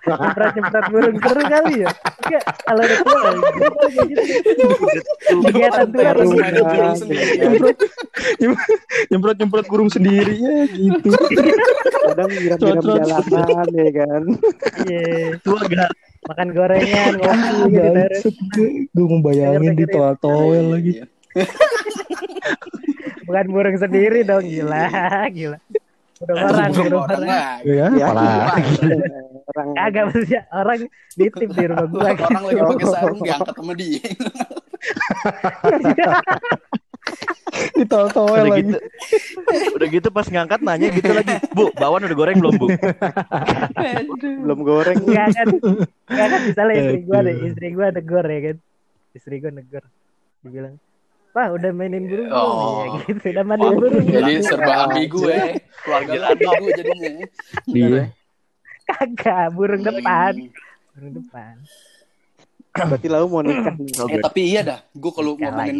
[0.04, 1.90] nyemprot-nyemprot burung seru kali ya.
[2.26, 4.24] Enggak, kalau kali kayak gitu.
[5.48, 6.00] Kegiatan tuh.
[6.04, 7.72] main burung sendiri
[9.08, 11.10] nyemprot nyemprot burung sendiri ya gitu.
[12.12, 12.84] kadang nyiram-nyiram
[13.32, 14.22] jalanan ya kan
[14.86, 15.92] Iya, Tua gak?
[16.26, 18.26] makan gorengan, ngopi gitu di teras.
[18.92, 20.94] Gue mau bayangin di toel toel lagi.
[23.26, 23.28] Iya.
[23.28, 24.86] Bukan burung sendiri dong, gila,
[25.30, 25.58] gila.
[26.16, 27.22] Udah orang, Burung udah orang orang.
[27.26, 27.68] lagi.
[27.68, 28.46] Ya, Ya, apalah.
[29.46, 30.80] orang Kagak maksudnya orang
[31.14, 32.24] nitip di rumah gua gitu.
[32.24, 34.00] orang lagi pakai sarung diangkat sama dia
[37.72, 38.62] Di toel toel Udah lagi.
[38.64, 38.78] gitu.
[39.76, 41.36] Udah gitu pas ngangkat nanya gitu lagi.
[41.52, 42.68] Bu, bawaan udah goreng belum, Bu?
[44.42, 45.48] belum goreng Enggak kan,
[46.08, 48.58] kan misalnya istri gua ada, istri gua negor ya kan.
[49.14, 49.84] Istri gua negor.
[50.42, 50.76] Dibilang,
[51.36, 52.88] Pak udah mainin burung belum?" Oh.
[52.88, 54.06] ya gitu, udah mandiin Oh, burung.
[54.08, 55.44] jadi belum?" serba ambigu ya
[55.78, 57.10] keluarga ambigu jadinya
[57.68, 58.04] Iya.
[58.86, 60.50] Kagak, burung depan, Hmm.
[60.94, 61.54] burung depan.
[62.78, 65.48] berarti lalu mau nikah nih eh tapi iya dah gue kalau lagi.
[65.48, 65.76] ngomongin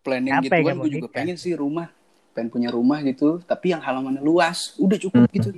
[0.00, 1.14] planning Apa gitu kan gue juga nikah?
[1.14, 1.86] pengen sih rumah
[2.32, 5.54] pengen punya rumah gitu tapi yang halamannya luas udah cukup gitu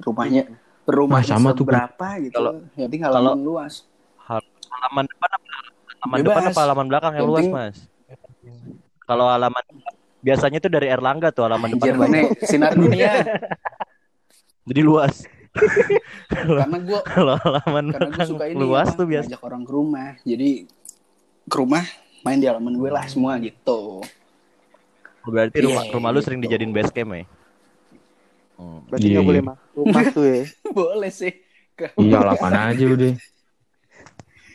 [0.00, 0.46] rumahnya
[0.84, 3.82] rumahnya sama tuh, berapa gitu Kalau- yang penting halaman luas
[4.22, 5.46] Halaman depan apa
[5.98, 6.26] halaman Bebas.
[6.30, 7.76] depan apa halaman belakang yang Yang luas, Mas?
[9.04, 9.64] Kalau halaman
[10.18, 12.08] biasanya tuh dari Erlangga tuh halaman Anjir depan.
[12.08, 13.12] mana sinar dunia
[14.68, 15.14] Jadi luas.
[16.32, 19.28] karena gue Kalau halaman karena gue suka ini luas tuh biasa.
[19.28, 20.50] ngajak orang ke rumah jadi
[21.44, 21.84] ke rumah
[22.20, 24.00] main di halaman gue lah semua gitu
[25.22, 26.26] Berarti Iya, rumah rumah lu gitu.
[26.26, 27.24] sering dijadiin base camp ya?
[28.54, 28.80] Hmm.
[28.84, 29.30] berarti Iya, nggak iya.
[29.30, 31.32] boleh masuk rumah tuh ya boleh sih
[31.96, 33.12] Iya lapan aja udah.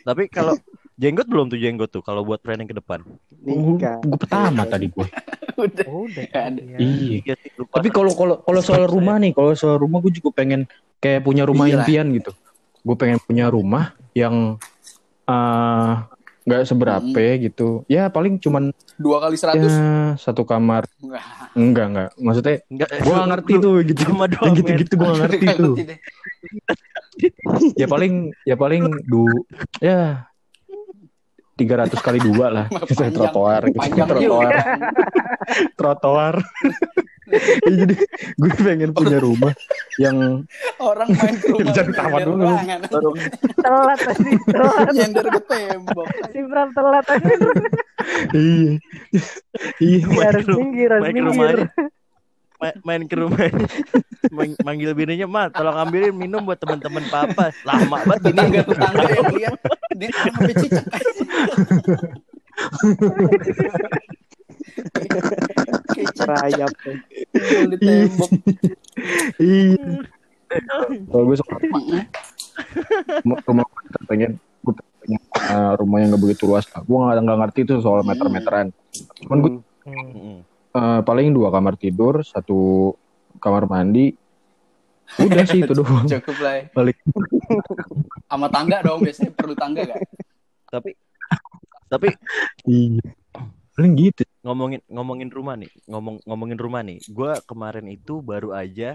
[0.02, 0.54] Tapi kalau
[1.00, 3.00] jenggot belum tuh jenggot tuh kalau buat planning ke depan.
[3.40, 5.06] nikah Gue pertama tadi gue.
[5.64, 6.24] udah Oh, udah.
[6.28, 6.60] Ada.
[6.60, 6.76] Iya.
[6.76, 7.16] Iya.
[7.24, 7.34] Iya.
[7.72, 10.68] Tapi kalau kalau kalau soal rumah nih, kalau soal rumah gue juga pengen
[11.00, 11.88] kayak punya rumah Iyalah.
[11.88, 12.32] impian gitu.
[12.84, 14.60] Gue pengen punya rumah yang
[15.24, 15.92] eh,
[16.44, 17.84] nggak seberapa gitu.
[17.88, 20.84] Ya paling cuman dua kali seratus ya satu kamar.
[21.56, 22.10] Enggak enggak.
[22.20, 24.00] Maksudnya Enggak, gue gak ngerti tuh gitu.
[24.12, 25.74] Cuma dua Yang gitu-gitu gue gak ngerti tuh.
[27.76, 29.28] Ya paling ya paling du
[29.80, 30.29] ya
[31.60, 32.64] 300 kali dua lah.
[32.72, 33.12] Panjang.
[33.12, 33.76] trotoar gitu.
[33.78, 34.52] Panjang trotoar.
[35.78, 36.34] trotoar.
[37.30, 37.38] Ya,
[37.86, 37.94] jadi
[38.34, 39.54] gue pengen punya rumah
[40.02, 40.42] yang
[40.82, 42.42] Orang main ke rumah Jangan tawa nyender dulu.
[42.50, 42.78] ruangan.
[43.54, 44.88] Telat tadi, telat.
[44.90, 46.06] Nyender ke tembok.
[46.26, 47.30] Si Bram telat tadi.
[48.34, 48.72] iya.
[49.78, 50.00] Iya.
[50.10, 51.30] Main harus minggir, harus main minggir.
[51.30, 51.66] rumahnya.
[52.58, 53.64] ma- main ke rumahnya
[54.28, 59.06] Mang- manggil bininya mah tolong ambilin minum buat teman-teman papa lama banget ini tetangga tetangga
[59.08, 59.54] yang lihat
[59.96, 61.19] dia sampai cicak Kecil
[66.20, 66.70] Rayap.
[67.70, 68.30] di tembok
[69.40, 70.04] Iya.
[71.06, 72.02] Kalau gue suka rumah gue
[74.10, 76.66] pengen gue pengen uh, rumah yang gak begitu luas.
[76.66, 78.74] Gue nggak nggak ngerti tuh soal meter-meteran.
[79.26, 80.44] Cuman gue Hmm.
[80.76, 82.92] Uh, paling dua kamar tidur, satu
[83.40, 84.12] kamar mandi.
[85.16, 86.04] Udah sih itu doang.
[86.04, 86.64] cukup lah ya.
[86.76, 87.00] Balik.
[88.30, 89.98] sama tangga dong biasanya perlu tangga kan
[90.70, 90.94] tapi
[91.90, 92.08] tapi
[92.64, 93.02] Iya.
[93.70, 94.22] Paling gitu.
[94.40, 98.92] ngomongin ngomongin rumah nih ngomong ngomongin rumah nih gue kemarin itu baru aja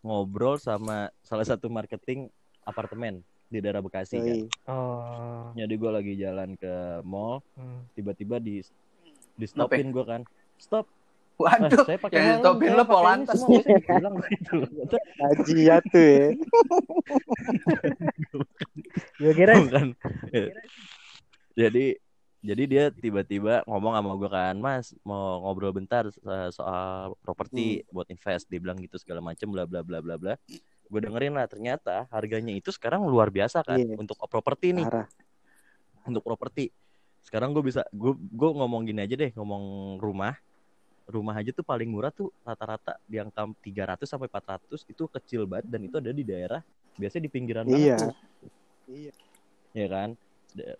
[0.00, 2.30] ngobrol sama salah satu marketing
[2.62, 4.42] apartemen di daerah Bekasi kan Yoi.
[4.66, 5.52] Oh.
[5.52, 7.84] jadi gue lagi jalan ke mall Hmm.
[7.92, 8.60] tiba-tiba di
[9.32, 10.20] di stopin gue kan
[10.56, 10.84] stop
[11.34, 13.42] Eh, waduh saya pakai yang lo polantas.
[13.42, 14.70] bilang gitu.
[15.18, 16.26] Haji ya tuh ya.
[19.18, 19.86] Gue kira Bukan.
[21.54, 21.84] jadi
[22.44, 26.20] jadi dia tiba-tiba ngomong sama gue kan mas mau ngobrol bentar so-
[26.52, 30.34] soal properti buat invest dia bilang gitu segala macem bla bla bla bla bla
[30.84, 33.96] gue dengerin lah ternyata harganya itu sekarang luar biasa kan Iya.
[33.96, 35.08] untuk properti nih Parah.
[36.04, 36.68] untuk properti
[37.24, 40.36] sekarang gue bisa gue gue ngomong gini aja deh ngomong rumah
[41.08, 45.64] rumah aja tuh paling murah tuh rata-rata di angka 300 sampai 400 itu kecil banget
[45.72, 46.60] dan itu ada di daerah
[47.00, 47.96] biasanya di pinggiran Iya.
[48.84, 49.12] Iya.
[49.72, 50.12] ya kan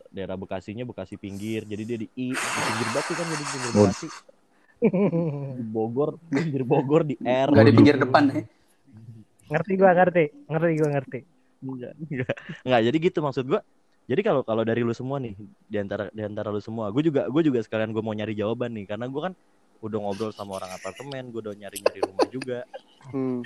[0.08, 1.66] daerah Bekasinya Bekasi pinggir.
[1.66, 3.70] Jadi dia di I di pinggir batu kan jadi pinggir.
[3.74, 4.08] Bekasi
[5.54, 7.48] di Bogor pinggir Bogor di R.
[7.50, 8.44] Nggak di pinggir depan ya
[9.44, 11.20] ngerti gua ngerti, ngerti gua ngerti.
[11.64, 13.60] enggak enggak enggak jadi gitu maksud gua.
[14.04, 15.32] Jadi kalau kalau dari lu semua nih
[15.64, 18.76] di antara di antara lu semua gue juga gue juga sekalian gue mau nyari jawaban
[18.76, 18.84] nih.
[18.84, 19.32] Karena gue kan
[19.80, 22.58] udah ngobrol sama orang apartemen gue udah nyari nyari rumah juga.
[23.08, 23.40] Hmm.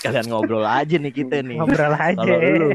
[0.00, 1.60] sekalian ngobrol aja nih kita nih.
[1.60, 2.16] Ngobrol aja.
[2.16, 2.68] kalau lu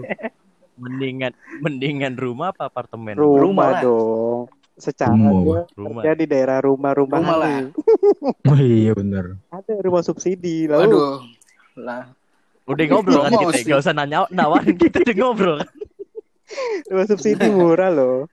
[0.79, 4.39] mendingan mendingan rumah apa apartemen Rumah, Rumah dong.
[4.75, 5.41] Secara Rumah.
[5.43, 7.51] gua rumah kerja di daerah rumah-rumah Rumah lah.
[8.49, 9.35] Oh iya bener.
[9.49, 10.87] Ada rumah subsidi lalu.
[10.87, 11.11] aduh
[11.75, 12.03] lah
[12.63, 15.69] udah ngobrol kan kita gak usah nanya nawarin kita udah ngobrol kan
[16.85, 18.25] Rumah subsidi murah loh.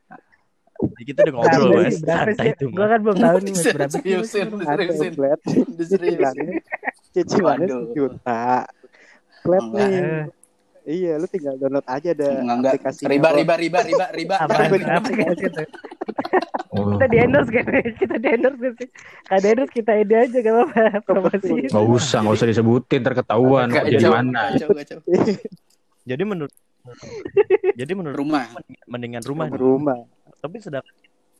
[0.99, 4.01] kita udah ngobrol mas santai Gua mas kan belum tahu nih Mas, berapa sih.
[4.03, 6.61] seriusin seriusin Cicilannya,
[7.11, 8.69] cicilannya sejuta.
[9.41, 10.29] Flat nih.
[10.87, 13.11] Iya, lu tinggal download aja ada Enggak, aplikasi.
[13.11, 14.79] riba riba riba riba riba Apa
[15.35, 15.62] gitu.
[16.70, 16.94] Oh.
[16.94, 17.64] Kita di endorse kan?
[17.99, 18.88] Kita di endorse kan sih?
[19.27, 21.66] Kada endorse kita ide aja gak apa-apa promosi.
[21.66, 24.40] Gak usah, gak usah disebutin, terketahuan Kacau, kerja di mana.
[26.07, 26.55] jadi menurut
[27.75, 28.46] jadi menurut rumah
[28.87, 29.59] mendingan rumah nih.
[29.59, 29.99] rumah.
[30.38, 30.87] tapi sedang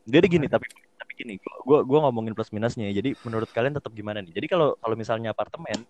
[0.03, 0.67] jadi gini tapi
[0.99, 4.75] tapi gini gua gua ngomongin plus minusnya jadi menurut kalian tetap gimana nih jadi kalau
[4.83, 5.87] kalau misalnya apartemen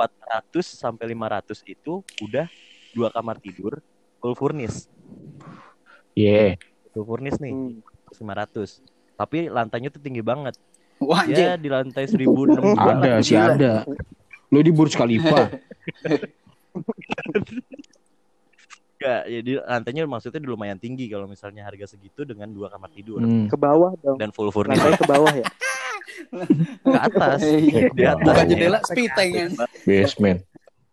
[0.00, 2.48] 400 sampai 500 itu udah
[2.90, 3.84] dua kamar tidur
[4.16, 4.88] full furnish
[6.12, 6.56] Iya.
[6.90, 7.84] full furnish nih Hmm.
[8.10, 8.80] 500
[9.14, 10.56] tapi lantainya tuh tinggi banget
[10.98, 13.84] wah ya di lantai 1006 Ada sih ada.
[14.48, 15.46] Lu di Burj Khalifa.
[18.92, 23.46] Enggak, jadi lantainya maksudnya lumayan tinggi kalau misalnya harga segitu dengan dua kamar tidur Hmm.
[23.46, 24.18] Ke bawah dong.
[24.18, 25.46] dan full furnish Lantai ke bawah ya.
[26.84, 27.40] ke atas.
[27.44, 27.88] Iya.
[27.92, 28.26] di atas.
[28.26, 29.50] buka jendela spiteng kan
[29.84, 30.40] Basement.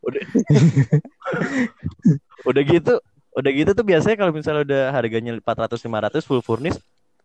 [2.48, 2.63] udah.
[2.63, 2.93] Gitu
[3.38, 6.78] udah gitu tuh biasanya kalau misalnya udah harganya 400 500 full furnish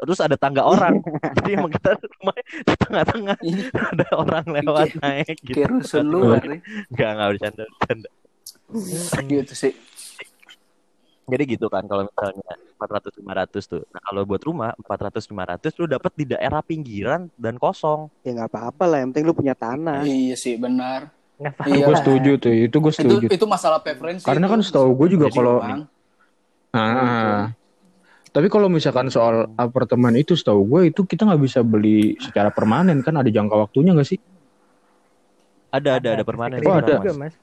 [0.03, 0.99] terus ada tangga orang.
[1.39, 3.39] Jadi emang kita rumah di tengah-tengah.
[3.95, 5.63] Ada orang lewat naik gitu.
[5.63, 8.09] Kayak rusun luar nih nggak nggak bercanda bercanda.
[9.31, 9.73] Gitu sih
[11.25, 15.87] jadi gitu kan kalau misalnya 400 500 tuh nah kalau buat rumah 400 500 lu
[15.87, 18.99] dapat di daerah pinggiran dan kosong Ya nggak apa-apa lah.
[18.99, 20.03] Yang penting lu punya tanah.
[20.03, 21.11] iya sih benar
[21.65, 21.85] Iya.
[21.85, 23.27] Gue setuju tuh, itu gue itu setuju.
[23.29, 24.53] itu masalah preferensi Karena itu.
[24.53, 25.83] kan setahu gue juga Jadi, kalau Bang,
[26.71, 27.51] Ah.
[28.29, 32.99] Tapi kalau misalkan soal apartemen itu setahu gue itu kita nggak bisa beli secara permanen
[32.99, 34.21] kan ada jangka waktunya nggak sih?
[35.69, 37.01] ada ada ada permanen Oh, ada.
[37.01, 37.35] juga Mas.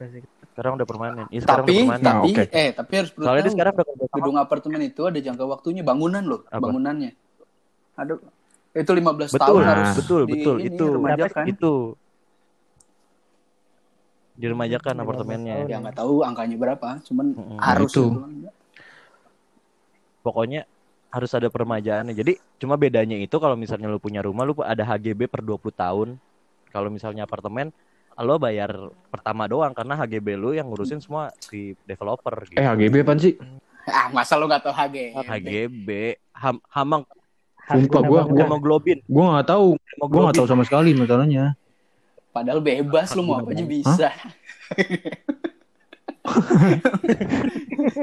[0.60, 2.44] Sekarang udah permanen Iya, sekarang tapi udah permanen Nah, tapi oke.
[2.52, 6.20] eh tapi harus perlu soalnya tahu, sekarang udah gedung apartemen itu ada jangka waktunya bangunan
[6.20, 6.60] loh Apa?
[6.60, 7.10] bangunannya
[7.96, 8.12] ada
[8.76, 9.70] itu 15 betul tahun Nah.
[9.72, 11.44] harus betul di betul ini, itu remajakan.
[11.48, 11.72] itu
[14.36, 15.68] diremajakan apartemennya tahun.
[15.72, 17.56] ya nggak tahu angkanya berapa cuman Mm-mm.
[17.56, 18.04] harus itu.
[18.12, 18.48] gitu.
[20.20, 20.68] pokoknya
[21.10, 22.14] harus ada peremajaannya.
[22.14, 26.08] Jadi cuma bedanya itu kalau misalnya lu punya rumah lu ada HGB per 20 tahun.
[26.70, 27.74] Kalau misalnya apartemen
[28.20, 28.68] lo bayar
[29.08, 32.54] pertama doang karena HGB lu yang ngurusin semua si developer gitu.
[32.54, 33.34] Eh HGB apaan sih?
[33.82, 35.88] ah masa lo nggak tahu HG HGB
[36.32, 37.02] ham, hamang
[37.64, 38.98] Sumpah, gua- gua- hemoglobin.
[39.04, 41.54] Gue nggak tahu, gue nggak tahu sama sekali masalahnya.
[42.30, 44.08] Padahal bebas lu mau apa aja bisa.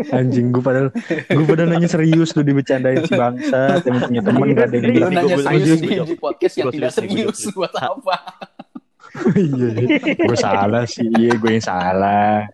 [0.09, 0.87] Anjing gue padahal
[1.27, 4.99] gue padahal nanya serius lu dibecandain si bangsa yang punya temen gak ada yang Lu
[5.05, 8.15] nanya gua- serius gua- di, podcast yang gua tidak serius buat apa?
[9.37, 9.67] Iya,
[10.17, 12.45] gue salah sih, iya gue yang salah.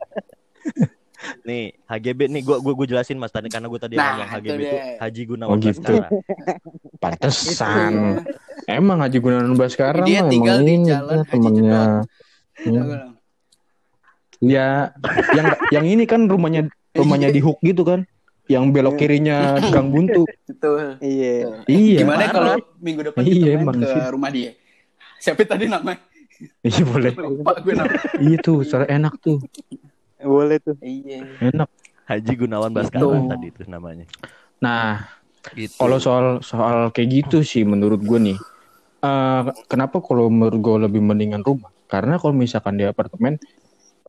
[1.47, 4.47] Nih, HGB nih gua gua, gua jelasin Mas tadi karena gua tadi Nah, ngomong HGB
[4.59, 4.81] itu deh.
[4.99, 5.79] Haji Gunawan Oh, gitu.
[5.79, 6.07] Baskara.
[6.99, 7.93] Pantesan.
[8.67, 11.81] Emang Haji Gunawan Baskara Dia mah tinggal emang di ini jalan Haji temennya.
[12.59, 13.15] Hmm.
[14.43, 14.91] Ya,
[15.31, 18.03] yang yang ini kan rumahnya rumahnya di Hook gitu kan.
[18.51, 20.27] Yang belok kirinya Gang Buntu.
[20.43, 20.99] Betul.
[20.99, 21.63] Iya.
[21.71, 21.99] Iya.
[22.03, 24.01] Gimana kalau minggu depan Iya, kita main emang ke sih.
[24.11, 24.51] rumah dia?
[25.23, 26.03] Siapa tadi namanya?
[26.61, 27.11] Iya boleh.
[27.15, 27.99] Lupa gue namanya.
[28.19, 29.39] Iya tuh, soalnya enak tuh.
[30.19, 30.75] Boleh tuh.
[30.79, 31.23] Iya.
[31.39, 31.69] Enak.
[32.03, 33.29] Haji Gunawan Baskara Gitu.
[33.31, 34.05] tadi itu namanya.
[34.59, 35.07] Nah,
[35.51, 35.75] Gitu.
[35.75, 38.37] Kalau soal soal kayak gitu sih menurut gue nih.
[39.03, 41.67] eh, kenapa kalau menurut gue lebih mendingan rumah?
[41.91, 43.35] Karena kalau misalkan di apartemen,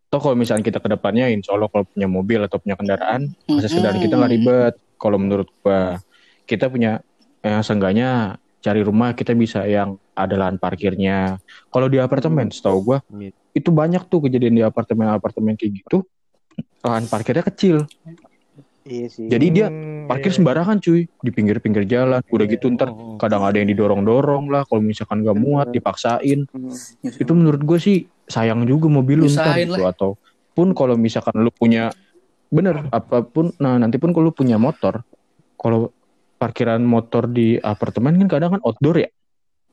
[0.06, 3.66] atau kalau misalkan kita ke depannya, insya Allah kalau punya mobil atau punya kendaraan, masa
[3.66, 4.74] kendaraan kita nggak ribet.
[4.94, 5.98] Kalau menurut gue,
[6.46, 7.02] kita punya
[7.42, 11.36] yang seenggaknya cari rumah kita bisa yang ada lahan parkirnya.
[11.68, 13.30] Kalau di apartemen, setahu gue Iya.
[13.52, 16.06] itu banyak tuh kejadian di apartemen-apartemen kayak gitu.
[16.80, 17.86] Lahan parkirnya kecil,
[18.84, 19.26] Iya sih.
[19.26, 20.36] jadi dia Hmm, parkir iya.
[20.36, 23.16] sembarangan cuy di pinggir-pinggir jalan udah gitu ntar Hmm.
[23.16, 26.68] kadang ada yang didorong-dorong lah kalau misalkan gak muat dipaksain Hmm.
[27.00, 27.96] itu menurut gue sih
[28.28, 30.20] sayang juga mobil lu ntar gitu atau
[30.52, 31.88] pun kalau misalkan lu punya
[32.46, 35.00] bener apa pun nah nanti pun kalau lu punya motor
[35.56, 35.88] kalau
[36.36, 39.08] parkiran motor di apartemen kan kadang kan outdoor ya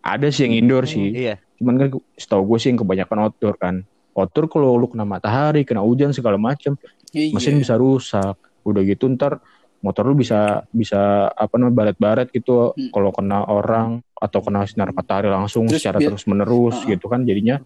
[0.01, 1.35] ada sih yang indoor sih Iya.
[1.55, 3.75] cuman kan setahu gue sih yang kebanyakan outdoor kan
[4.11, 6.75] outdoor kalau lu kena matahari kena hujan segala macam
[7.09, 7.31] Iya.
[7.31, 9.41] mesin bisa rusak udah gitu ntar
[9.79, 12.89] motor lu bisa bisa apa namanya baret-baret gitu Hmm.
[12.89, 16.89] kalau kena orang atau kena sinar matahari langsung Terus secara biar- terus menerus Uh-uh.
[16.89, 17.57] gitu kan jadinya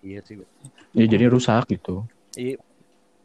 [0.00, 0.38] Iya sih.
[0.92, 2.58] ya jadi rusak gitu Iya.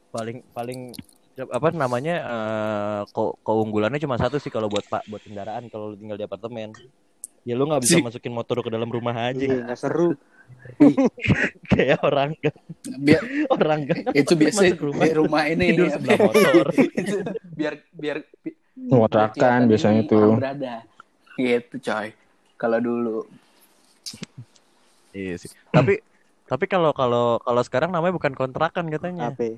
[0.09, 0.95] Paling paling
[1.37, 5.95] apa namanya eh, ke- keunggulannya cuma satu sih kalau buat pak buat kendaraan kalau lu
[5.95, 6.71] tinggal di apartemen
[7.45, 9.37] ya lu nggak bisa Si- masukin motor ke dalam rumah aja.
[9.39, 10.17] Iya, nggak seru.
[11.73, 12.57] kayak orang gang
[13.01, 15.05] biar orang gang itu biasa rumah.
[15.05, 16.25] di rumah ini tidur apa sebelah ya?
[16.25, 16.65] motor.
[17.01, 17.17] Itu
[17.55, 18.17] biar biar
[18.75, 20.37] kelihatan biasanya ini tuh.
[20.37, 20.75] berada.
[21.37, 22.07] Gitu coy.
[22.57, 23.17] Kalau dulu.
[25.13, 25.49] Iya sih.
[25.69, 26.01] Tapi
[26.45, 29.33] tapi kalau kalau kalau sekarang namanya bukan kontrakan katanya.
[29.33, 29.57] Apa?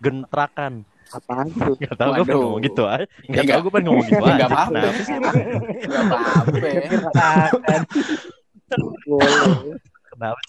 [0.00, 1.74] gentrakan Apaan tuh?
[1.80, 4.34] nggak tahu gue pengen ngomong gitu aja nggak nggak- tahu gue pengen ngomong gitu nggak
[4.34, 5.14] aja apa-apa sih?
[5.14, 6.80] nggak apa-apa ya.
[7.14, 7.80] Akan.
[9.04, 9.78] Boleh.
[10.08, 10.40] kenapa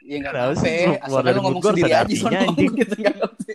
[0.00, 0.88] ya Kenapa apa-apa ya.
[0.98, 2.72] Asal lu ngomong sendiri aja anjing.
[2.74, 3.54] gitu nggak ngerti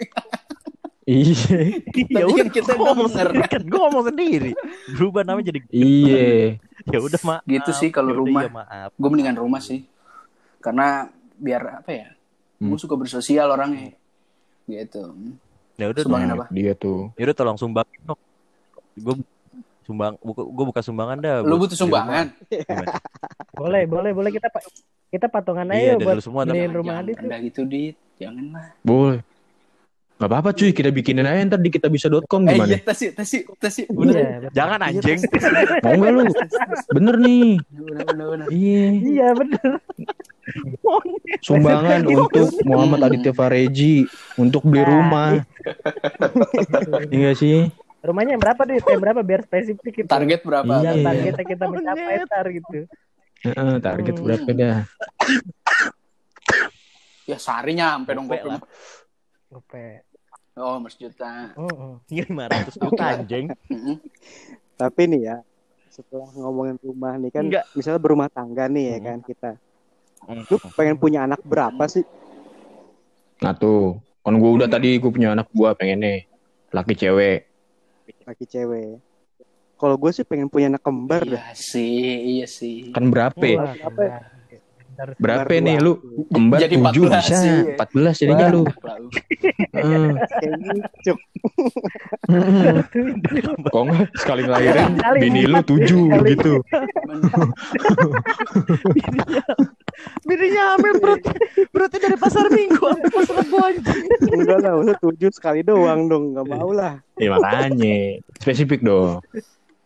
[1.03, 1.57] iya
[2.05, 4.51] ya Tadi udah kan kita ngomong sendiri kan gue ngomong sendiri
[4.93, 6.27] berubah namanya jadi iya
[6.85, 8.43] ya udah maaf Gitu sih kalau Ya rumah.
[8.47, 9.89] maaf gue mendingan rumah sih
[10.59, 12.09] karena biar apa ya
[12.59, 12.69] Hmm.
[12.69, 13.95] gue suka bersosial orangnya
[14.65, 15.15] gitu
[15.79, 16.45] ya udah Sumbangin Nah, apa?
[16.51, 18.19] dia tuh ya udah tolong sumbang dong
[18.99, 19.15] gue
[19.87, 22.25] sumbang buka gue buka sumbangan dah lu buat butuh sumbangan?
[23.59, 24.47] Boleh, boleh, boleh kita
[25.09, 27.15] kita patungan Iya, aja dari buat semua, beliin rumah Adit.
[27.17, 27.27] tuh.
[27.41, 29.19] gitu dit jangan lah boleh
[30.19, 30.75] nggak apa-apa cuy.
[30.75, 31.39] Kita bikinin aja.
[31.47, 32.67] Ntar di kitabisa.com eh gimana?
[32.67, 33.87] iya tas yuk tas yuk tas yuk.
[33.87, 34.51] Iya, bener bener.
[34.51, 35.19] jangan anjing.
[35.87, 36.21] Mau nggak lu?
[36.91, 37.47] Bener nih.
[37.71, 38.47] Bener bener bener.
[38.51, 38.83] Iya.
[38.99, 39.69] Iya, bener.
[41.39, 42.29] sumbangan untuk
[42.65, 42.99] Muhammad.
[43.07, 44.03] Aditya Fareji
[44.35, 45.29] untuk beli Nah, rumah.
[47.15, 47.71] Iya sih?
[47.99, 48.83] Rumahnya yang berapa Dit?
[48.83, 49.21] Yang berapa?
[49.23, 50.07] Biar spesifik itu.
[50.07, 50.73] target berapa?
[50.83, 50.99] Iya.
[50.99, 52.79] Targetnya kita mencapai tar gitu.
[53.39, 54.23] Heeh, target Hmm.
[54.27, 54.77] berapa dah?
[57.23, 60.08] Ya sehari nyampe dong Gope
[60.59, 62.23] oh mas juta Heeh.
[62.27, 63.49] lima ratus juta anjing.
[64.79, 65.37] Tapi nih ya,
[65.91, 67.65] setelah ngomongin rumah nih kan, Enggak.
[67.75, 69.05] misalnya berumah tangga nih ya Hmm.
[69.07, 69.51] kan kita.
[70.51, 72.03] Lu pengen punya anak berapa sih?
[73.39, 76.17] nah tuh kan gue udah tadi gue punya anak gue pengen nih
[76.75, 77.47] laki cewek
[78.27, 78.99] Laki cewek.
[79.79, 81.39] Kalau gue sih pengen punya anak kembar dah.
[81.39, 81.95] iya sih
[82.35, 83.63] iya sih kan berapa ya?
[83.63, 84.01] Wah, Berapa
[85.17, 87.55] berapa nih lu kembar Jadi 7 14 bisa sih.
[87.75, 88.61] 14 jadinya lu
[89.69, 90.09] Heeh.
[90.39, 91.13] Kayak gitu.
[93.69, 96.29] kok nggak sekali ngelahirin bini lu 7 Kali.
[96.33, 96.53] gitu
[100.23, 101.29] bininya hamil berarti
[101.69, 103.57] berarti dari pasar minggu sampai pasar rebo
[104.29, 106.31] Enggak lah, masa tujuh sekali doang dong.
[106.31, 107.01] Gak mau lah.
[107.17, 109.19] ya makanya spesifik dong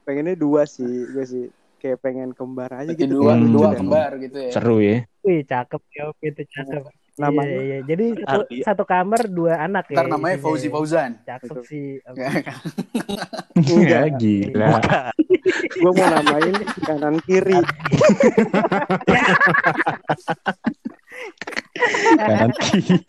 [0.04, 1.48] Pengennya dua sih, gue sih.
[1.84, 3.20] Kayak pengen kembar aja gitu.
[3.20, 3.52] dua Hmm.
[3.52, 3.76] dua dah.
[3.76, 6.84] kembar gitu ya seru ya Wih, cakep ya, oke itu cakep.
[7.14, 7.46] Namanya?
[7.46, 7.78] Iya, iya.
[7.86, 8.58] Jadi satu, Ardi.
[8.60, 9.96] satu kamar dua anak ya.
[9.96, 10.72] ntar namanya isinya Fauzi ya.
[10.74, 11.88] Fauzan Cakep sih.
[13.86, 14.70] ya gila
[15.78, 17.56] Gue mau namain kanan kiri.
[22.18, 23.00] kanan kiri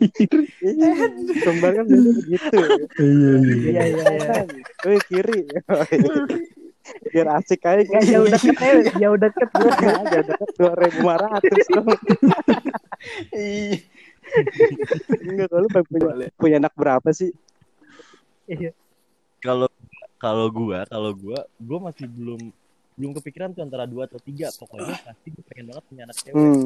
[0.61, 0.91] Iya,
[1.41, 2.57] kembar kan begitu.
[2.97, 4.43] iya iya Iya iya iya.
[4.85, 5.39] Wih, kiri.
[7.09, 9.71] Biar asik aja Nggak jauh deket ya, jauh deket gue.
[9.71, 11.87] aja deket dua ribu lima ratus dong.
[13.31, 13.77] Ih,
[15.21, 17.31] Enggak kalau punya punya anak berapa sih?
[18.45, 18.71] Iya.
[19.39, 19.69] Kalau
[20.15, 22.41] kalau gua, kalau gua, gua masih belum
[22.95, 24.49] belum kepikiran tuh antara dua atau tiga.
[24.55, 26.33] Pokoknya pasti gue pengen banget punya anak cewek.
[26.33, 26.65] Hmm,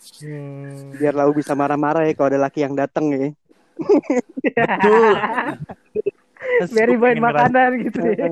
[0.00, 0.96] Hmm.
[0.96, 3.28] biar lau bisa marah-marah ya kalau ada laki yang datang ya.
[4.56, 5.12] Betul.
[6.72, 8.28] Ngerasain makanan gitu ya.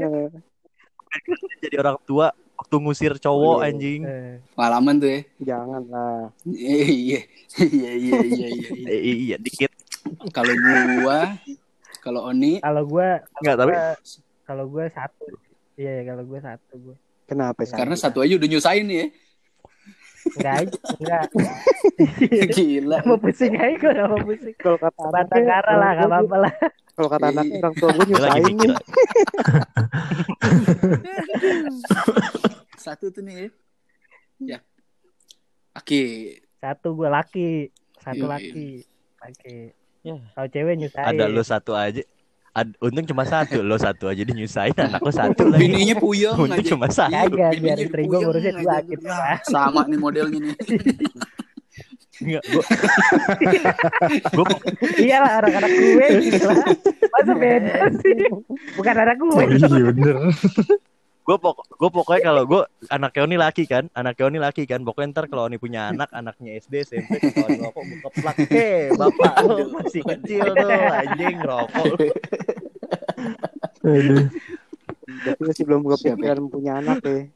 [1.65, 3.71] Jadi orang tua waktu ngusir cowok Oh, iya.
[3.71, 4.01] anjing.
[4.03, 5.21] Eh, pengalaman tuh ya.
[5.55, 6.21] Jangan lah.
[6.43, 7.21] Iya, iya,
[7.63, 8.69] iya, iya, iya, iya.
[8.93, 9.71] Eh, iya dikit.
[10.33, 11.37] Kalau gua,
[12.01, 13.09] kalau Oni, Kalau gue,
[13.43, 13.73] Enggak, tapi
[14.43, 15.25] kalau gue satu.
[15.79, 16.97] Iya, ya, kalau gue satu gue.
[17.29, 17.77] Kenapa sih?
[17.77, 19.07] karena satu aja udah nyusahin nih ya.
[20.37, 21.27] Enggak aja, enggak.
[22.57, 22.99] Gila.
[23.09, 24.55] mau pusing aja gue gak mau pusing.
[24.61, 26.55] kalau kata Batang anaknya, kara lah, gak apa-apa lah.
[26.99, 28.75] Kalau kata anaknya orang tua gue nyusahin nih.
[32.85, 33.49] Satu tuh nih ya.
[34.39, 34.59] Ya.
[35.75, 36.03] Oke.
[36.59, 37.71] Satu gue laki,
[38.03, 38.83] satu laki.
[39.23, 39.75] Laki.
[40.03, 40.17] Ya.
[40.35, 41.09] Kalau cewek nyusahin.
[41.15, 42.03] Ada lo satu aja.
[42.59, 45.63] Ad, untung cuma satu, lo satu aja dinyusahin, anak lo satu lagi.
[45.63, 46.71] Bininya puyeng Untung aja.
[46.75, 47.15] cuma satu.
[47.15, 48.83] Iya, Kagak, bininya biar istri gua puyeng ngurusnya dua aja.
[48.91, 49.35] gitu, Ya.
[49.47, 50.55] Sama nih modelnya nih.
[52.19, 52.65] Enggak, gua,
[54.35, 54.47] gua
[54.99, 56.67] Iya lah, anak-anak gue gitu lah.
[57.15, 58.19] Masa beda sih?
[58.75, 59.31] Bukan anak gue.
[59.31, 60.17] oh iya bener
[61.29, 65.13] gue pok gue pokoknya kalau gue anak Oni laki kan anak Oni laki kan pokoknya
[65.13, 69.57] ntar kalau Oni punya anak anaknya SD SMP ketahuan rokok buka plak eh bapak lo
[69.77, 71.95] masih kecil tuh anjing rokok.
[75.05, 77.29] Berarti masih belum kepikiran punya anak ya.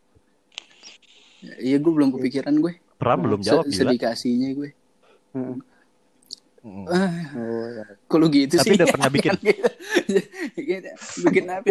[1.61, 2.73] Iya, gue belum kepikiran gue.
[2.97, 4.71] Pram belum jawab gila Sedikasinya gue.
[5.37, 5.57] Heeh.
[6.62, 6.87] Mm.
[6.87, 7.83] Ah, Oh, ya.
[8.07, 8.79] kalau gitu Tapi sih.
[8.79, 9.35] udah pernah bikin.
[11.27, 11.66] bikin apa?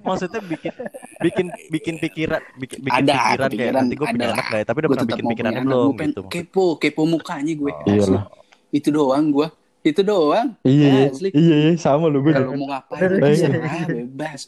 [0.00, 0.72] maksudnya bikin
[1.18, 4.64] bikin bikin pikiran bikin, bikin Ada, pikiran kayak kepikiran, nanti gue punya anak gak ya
[4.64, 5.62] tapi udah pernah bikin anak.
[5.62, 7.72] belum Gue pengen gitu kepo, kepo mukanya gue.
[7.72, 7.82] Oh.
[7.84, 8.14] Iya Asli.
[8.14, 8.24] lah.
[8.70, 9.48] Itu doang gue.
[9.82, 10.48] Itu doang.
[10.62, 11.28] iya iya Asli.
[11.32, 13.86] iya iya sama lu gue Kalau mau ngapain Bener, bisa iya.
[13.88, 14.40] bebas.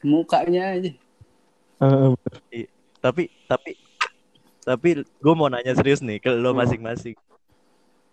[0.00, 0.90] Mukanya aja.
[1.80, 2.66] Eh,
[2.98, 3.70] tapi tapi
[4.58, 6.40] tapi gue mau nanya serius nih ke Hmm.
[6.40, 7.12] lo masing-masing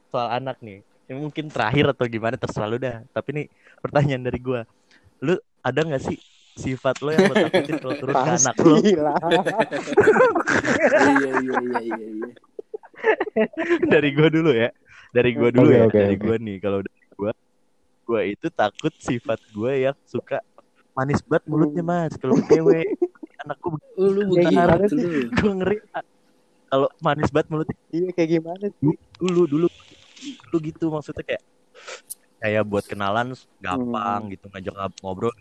[0.08, 3.46] soal anak nih Ini mungkin terakhir atau gimana terserah lu dah tapi nih
[3.80, 4.60] pertanyaan dari gue
[5.24, 6.18] lu ada nggak sih
[6.54, 8.76] sifat lo yang lo takutin kalau turun ke anak lo.
[10.98, 12.30] Iya, iya, iya, iya, iya.
[13.86, 14.70] dari gue dulu ya
[15.14, 16.24] dari gue dulu Oke, ya oke, dari oke.
[16.26, 17.32] gue nih kalau dari gue
[18.08, 20.42] gue itu takut sifat gue yang suka
[20.92, 22.86] manis banget mulutnya mas kalau ke cewek
[23.46, 23.68] anakku
[24.02, 24.22] lu
[24.90, 24.98] sih?
[24.98, 25.30] lu.
[25.30, 25.78] gue ngeri
[26.68, 28.96] kalau manis banget mulutnya Iya kayak gimana sih?
[29.18, 29.68] dulu dulu
[30.44, 31.44] dulu gitu maksudnya kayak
[32.38, 35.34] kayak buat kenalan gampang gitu ngajak ngobrol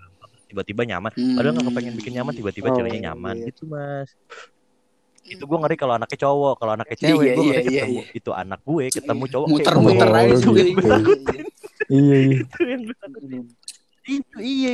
[0.46, 1.10] tiba-tiba nyaman.
[1.10, 3.34] Padahal nggak kepengen bikin nyaman tiba-tiba Oh, ceweknya nyaman.
[3.36, 3.46] iya.
[3.46, 4.14] gitu mas.
[5.22, 8.00] Itu gue ngeri kalau anaknya cowok kalau anaknya cewek Iya, gue iya, ngeri iya, ketemu
[8.14, 10.16] itu anak gue ketemu cowok kayak Muter-muter gue.
[10.16, 10.54] aja Oh, tuh.
[10.54, 10.62] gitu.
[10.62, 10.78] Iya, iya,
[11.90, 11.90] iya.
[11.90, 12.38] iya iya.
[12.46, 13.44] Itu yang gue takutin.
[14.06, 14.70] Itu iya.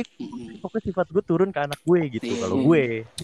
[0.61, 2.37] Pokoknya sifat gue turun ke anak gue gitu Iya.
[2.39, 2.83] kalau gue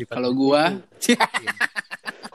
[0.09, 0.61] Kalau gua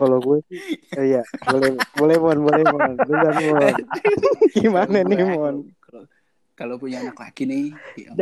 [0.05, 0.61] Kalau gue sih,
[0.93, 2.93] eh, iya boleh boleh mon boleh mon.
[3.01, 3.75] Duluan mon.
[4.61, 5.57] Gimana nih mon?
[6.55, 7.65] Kalau- punya anak laki nih,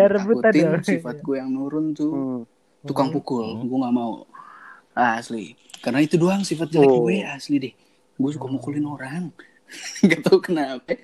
[0.08, 0.84] rebutan takutin dong.
[0.86, 2.40] sifat gue yang nurun tuh Hmm.
[2.82, 3.58] tukang pukul.
[3.58, 3.66] Hmm.
[3.66, 4.24] Gue nggak mau.
[4.92, 5.52] Asli.
[5.78, 7.04] Karena itu doang sifat jelek Oh.
[7.04, 7.74] gue asli deh.
[8.14, 9.34] Gue suka mukulin orang.
[10.04, 10.94] Gak tau kenapa.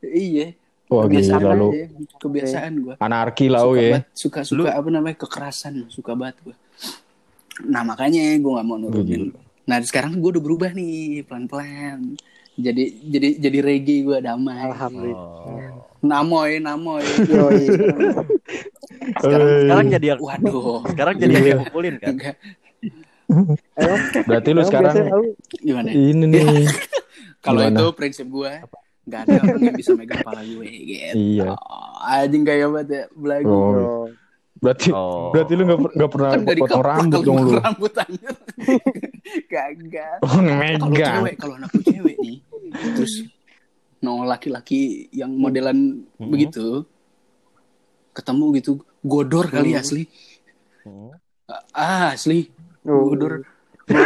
[0.00, 0.52] Iya.
[0.88, 1.84] wah kebiasaan gila lu aja.
[2.16, 2.94] Kebiasaan gue.
[2.98, 6.56] anarki lah ya suka suka apa namanya kekerasan suka banget gue
[7.66, 9.28] nah makanya gue nggak mau nurunin
[9.68, 12.16] nah sekarang gue udah berubah nih pelan pelan
[12.58, 14.58] jadi jadi jadi reggae gue damai.
[14.74, 15.30] Alhamdulillah.
[15.46, 15.86] Oh.
[16.02, 17.06] namoy namoy.
[17.30, 17.70] Yoi.
[19.22, 20.82] sekarang sekarang jadi yang waduh.
[20.90, 22.18] Sekarang jadi yang dipukulin kan?
[22.18, 22.34] Enggak.
[24.26, 24.94] Berarti lu sekarang
[25.62, 25.88] gimana?
[25.94, 26.66] Ini nih.
[27.46, 27.78] Kalau Gimana?
[27.78, 28.52] itu prinsip gue
[29.08, 31.14] nggak ada orang yang bisa megang kepala gue gitu.
[31.14, 31.54] Iya.
[32.02, 33.48] Anjing kayak banget ya belagu.
[33.48, 33.70] Oh.
[33.78, 34.04] Oh,
[34.58, 35.30] berarti Oh.
[35.30, 37.50] berarti lu nggak per- nggak pernah kan potong rambut kalau dong lu.
[37.56, 38.34] rambut anjir.
[39.52, 42.36] Kagak oh kalau megang cewek kalau anakku cewek nih
[42.92, 43.14] terus
[43.98, 44.80] no laki-laki
[45.10, 45.78] yang modelan
[46.16, 46.28] Mhm.
[46.28, 46.66] begitu
[48.12, 49.80] ketemu gitu godor kali Hmm.
[49.80, 50.02] asli.
[50.82, 51.14] Hmm.
[51.70, 52.50] ah asli.
[52.82, 53.08] Oh.
[53.08, 53.46] godor.
[53.88, 54.04] Gua,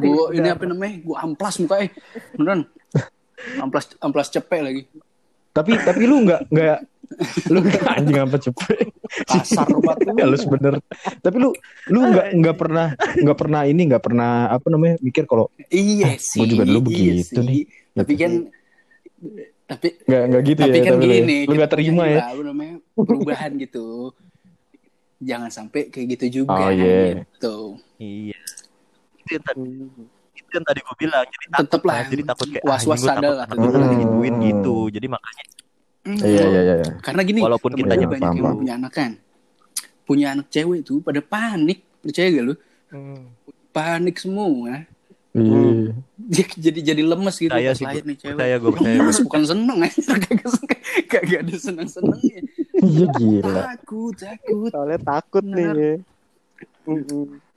[0.00, 0.98] gua ini apa namanya?
[1.00, 1.94] Gua amplas mukanya.
[2.32, 2.60] Beneran.
[3.56, 4.82] Amplas amplas cepet lagi
[5.54, 6.78] tapi tapi lu nggak nggak
[7.46, 8.90] lu nggak anjing apa cepet
[9.24, 10.18] kasar banget lu.
[10.18, 10.74] halus bener
[11.20, 11.50] tapi lu
[11.86, 16.16] lu nggak nggak pernah nggak pernah ini nggak pernah apa namanya mikir kalau iya Ah,
[16.16, 17.46] sih gua juga dulu iya begitu sih.
[17.46, 17.62] nih.
[17.92, 18.20] tapi Gitu.
[18.20, 18.32] kan
[19.64, 20.82] Tapi Nggak nggak gitu tapi ya.
[20.82, 21.14] kan tapi ya.
[21.16, 22.22] gini, Lu nggak terima punya ya.
[22.26, 23.86] apa namanya perubahan gitu.
[25.16, 26.52] Jangan sampai kayak gitu juga.
[26.52, 27.24] Oh, iya.
[27.24, 27.56] Gitu.
[27.96, 28.40] Iya.
[30.54, 31.24] Itu yang tadi, gue bilang.
[31.26, 31.98] Jadi takut Tetep lah.
[32.06, 33.10] Jadi takut kayak "Ah, gua ada
[33.42, 33.66] takut lah.
[33.66, 33.90] udah Hmm.
[33.90, 34.76] digituin gitu.
[34.88, 35.44] Jadi makanya
[36.04, 36.20] Hmm.
[36.20, 36.74] Iya iya iya.
[36.78, 36.90] iya.
[37.00, 38.56] Karena gini, Walaupun kitanya gue banyak paham, yang paham.
[38.60, 39.10] punya anak kan.
[40.04, 42.54] Punya anak cewek itu pada panik, percaya gak lu?
[42.92, 43.24] Hmm.
[43.72, 44.84] Panik semua.
[45.34, 45.96] Iya.
[46.14, 48.36] Dia jadi jadi lemes gitu pas sih, lahir nih cewek.
[48.36, 48.94] percaya gue percaya.
[48.94, 50.12] Lemes bukan seneng aja,
[51.08, 52.38] kagak ada seneng-senengnya.
[52.76, 53.60] Iya gila.
[53.66, 54.70] Takut, takut.
[54.70, 55.74] Soalnya takut Bener.
[55.74, 55.96] nih.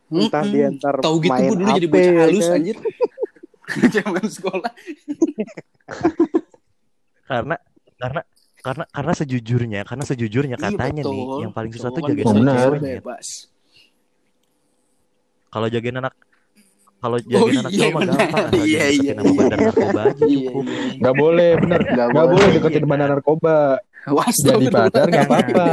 [0.08, 0.54] Entah Mm-mm.
[0.56, 2.56] dia ntar Tahu gitu main gue dulu jadi bocah ya halus kan?
[2.56, 2.78] anjir.
[4.00, 4.72] Zaman sekolah.
[7.28, 7.56] Karena
[7.98, 8.22] karena
[8.58, 11.40] karena karena sejujurnya karena sejujurnya Iya, katanya nih betul.
[11.44, 12.82] yang paling susah tuh jagain anak cewek.
[15.48, 16.14] Kalau jagain anak
[16.98, 19.14] kalau jagain anak iya, cowok mah gampang Iya, iya, iya.
[19.36, 20.64] bandar narkoba aja Iya, cukup.
[20.64, 20.92] iya.
[20.98, 21.80] Nggak boleh bener.
[21.84, 23.58] Nggak Nggak boleh deketin bandar narkoba.
[24.08, 25.66] Wah, Jadi pacar nggak apa-apa.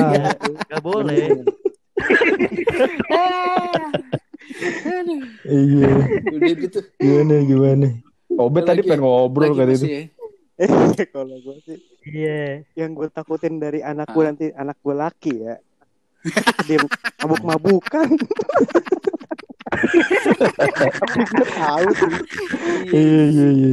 [0.67, 1.23] Gak boleh.
[5.55, 5.91] Iya.
[6.31, 6.79] Udah gitu.
[6.97, 7.89] Gimana gimana?
[8.35, 9.87] Obet tadi Lagi- pengen ngobrol masih itu.
[9.87, 10.03] ya.
[11.09, 12.63] Kalau gue sih Iya.
[12.75, 14.13] yang gue takutin dari anak Ah.
[14.13, 15.57] gue nanti anak gue laki ya.
[16.65, 16.81] dia
[17.21, 18.09] mabuk-mabukan.
[20.65, 22.13] Tapi gue tahu sih.
[22.91, 23.73] Iya iya iya.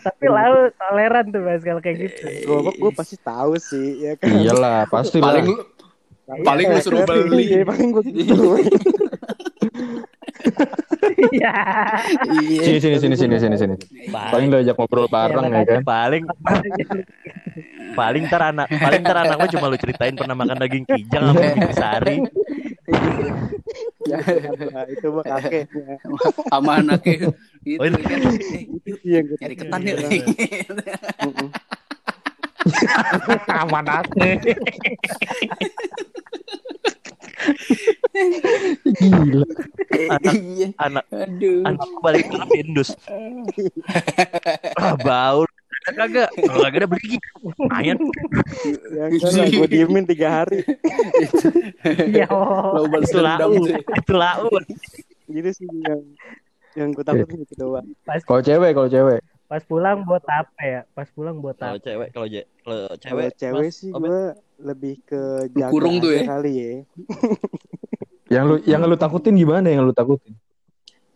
[0.00, 2.22] Tapi lau toleran tuh mas kalau kayak gitu.
[2.44, 4.30] Gue gue pasti tahu sih ya kan.
[4.30, 5.34] Iyalah pasti lah.
[5.34, 5.56] Paling lu
[6.44, 7.44] paling lu suruh beli.
[7.50, 8.04] Iya, paling gue.
[11.28, 11.54] Iya.
[12.40, 12.62] Iya.
[12.62, 13.74] Sini sini sini sini sini sini.
[14.08, 15.80] Paling udah ajak ngobrol bareng ya kan.
[15.82, 16.22] paling
[17.92, 21.74] paling ntar anak paling anak lu cuma lu ceritain pernah makan daging kijang sama daging
[21.74, 22.16] sari
[24.88, 25.94] itu mah kakeknya.
[26.48, 28.20] sama anaknya gitu Oh, ini- kan.
[29.04, 29.94] Iya, gue nyari ketan ya.
[33.60, 34.16] Aman aku.
[38.88, 39.46] Gila.
[40.08, 40.68] anak Iya.
[40.78, 41.62] anak Aduh.
[41.64, 42.90] anak balik ke dalam indus
[44.80, 45.42] ah bau
[45.88, 47.96] kagak kalau kagak ada beli gigi lumayan
[48.88, 50.60] Ya kan gue diemin tiga hari.
[52.06, 52.26] Iya.
[53.00, 54.48] itu lau itu lau
[55.26, 56.02] Gitu sih yang
[56.74, 57.86] yang gue takutin gitu doang.
[58.22, 59.20] Kalau cewek kalau cewek.
[59.44, 60.80] Pas pulang buat apa ya?
[60.92, 61.80] Pas pulang buat kalau apa?
[61.82, 64.20] cewek kalau je- kalau Kalau cewek cewek Mas, sih gue
[64.60, 66.22] lebih ke jaga kurung tuh ya?
[66.26, 66.72] kali ya.
[68.28, 70.36] Yang lu yang lu takutin gimana yang lu takutin?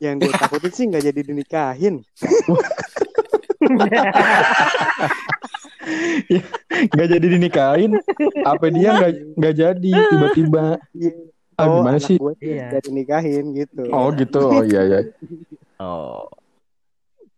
[0.01, 1.95] Yang gue takutin sih nggak jadi dinikahin.
[6.93, 7.91] Nggak jadi dinikahin.
[8.43, 10.65] Apa dia nggak nggak jadi tiba-tiba?
[10.95, 11.13] Iya.
[11.53, 12.17] Ah, Oh, gimana sih?
[12.17, 12.81] gue Iya.
[12.81, 13.83] jadi nikahin gitu.
[13.93, 14.41] Oh gitu.
[14.41, 15.01] Oh iya iya.
[15.79, 16.27] oh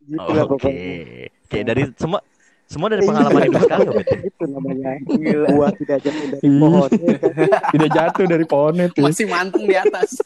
[0.05, 1.33] Gitu oh, lah oke pokoknya.
[1.49, 2.21] kayak dari semua
[2.65, 3.87] semua dari pengalaman hidup sekali.
[4.29, 4.91] Itu namanya.
[5.53, 6.91] Buah tidak jatuh dari pohon.
[6.91, 7.33] ya kan?
[7.75, 9.03] Tidak jatuh dari pohonnya tuh.
[9.05, 10.11] Masih manteng di atas.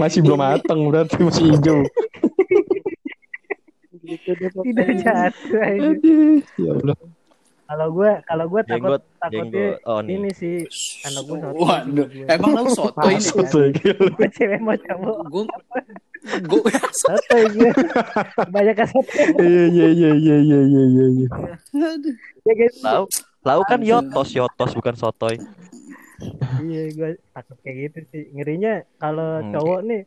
[0.00, 1.78] Masih belum mateng berarti masih hijau.
[4.02, 4.50] Gitu deh.
[4.50, 5.62] Tidak jatuh.
[6.58, 6.98] Ya Allah.
[7.70, 10.54] Kalau gue kalau gue takut jenggot takutnya jenggot oh nih ini sih
[11.06, 11.54] anak gue soto.
[11.54, 13.22] Waduh, emang lu soto ini.
[13.22, 13.70] Masuk.
[14.18, 15.16] Gue cewek mau cowok.
[15.30, 15.44] Gue
[16.42, 17.70] gue Soto gue.
[18.50, 19.22] Banyak soto.
[19.46, 21.06] Iya iya iya iya iya iya iya.
[21.14, 21.28] iya.
[22.42, 22.74] Ya guys.
[22.82, 23.06] lau
[23.40, 25.38] lau kan yotos yotos bukan sotoy
[26.60, 28.22] Iya gue takut kayak gitu sih.
[28.34, 29.54] Ngerinya kalau Hmm.
[29.54, 30.02] cowok nih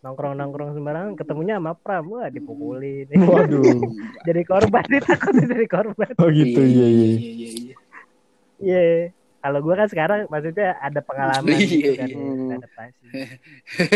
[0.00, 3.62] nongkrong nongkrong sembarangan ketemunya sama Pram wah dipukulin Waduh.
[4.26, 7.08] jadi korban nih takutnya jadi korban Oh gitu iya iya.
[7.20, 7.74] iya iya.
[8.60, 8.82] iya
[9.40, 12.56] kalau gue kan sekarang maksudnya ada pengalaman Iya, gitu kan iya.
[12.56, 13.04] adaptasi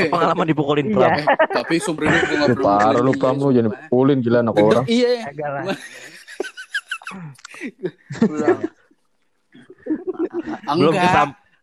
[0.09, 0.96] pengalaman dipukulin Iya.
[0.96, 1.20] pram
[1.52, 4.84] tapi sumber ini gue nggak Lu parah lu pram lu jangan pukulin gila anak orang.
[4.88, 5.12] Iya.
[5.28, 5.64] agak lah
[10.74, 10.94] belum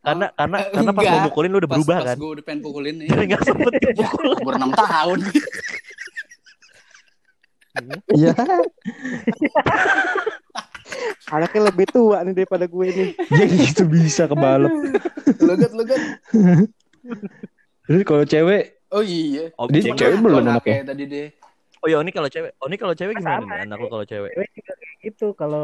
[0.01, 0.31] Enggak.
[0.31, 1.13] kesam karena karena karena pas Enggak.
[1.13, 3.07] mau mukulin lu udah Pas- berubah pas kan gue udah pengen pukulin nih.
[3.11, 5.19] jadi nggak sempet dipukul Umur 6 tahun.
[8.11, 8.31] Iya.
[11.31, 13.09] Anaknya lebih tua nih daripada gue nih.
[13.31, 14.73] Ya gitu bisa kebalap.
[15.39, 16.01] Legat legat.
[17.81, 19.47] Terus kalau cewek Oh iya.
[19.55, 20.59] oh, Dia cewek- cewek belum anaknya?
[20.61, 21.27] kayak tadi deh.
[21.79, 24.03] oh ya ini kalau cewek oh ini kalau cewek gimana Sama, nih anak lu kalau
[24.03, 25.63] cewek cewek juga kayak gitu kalau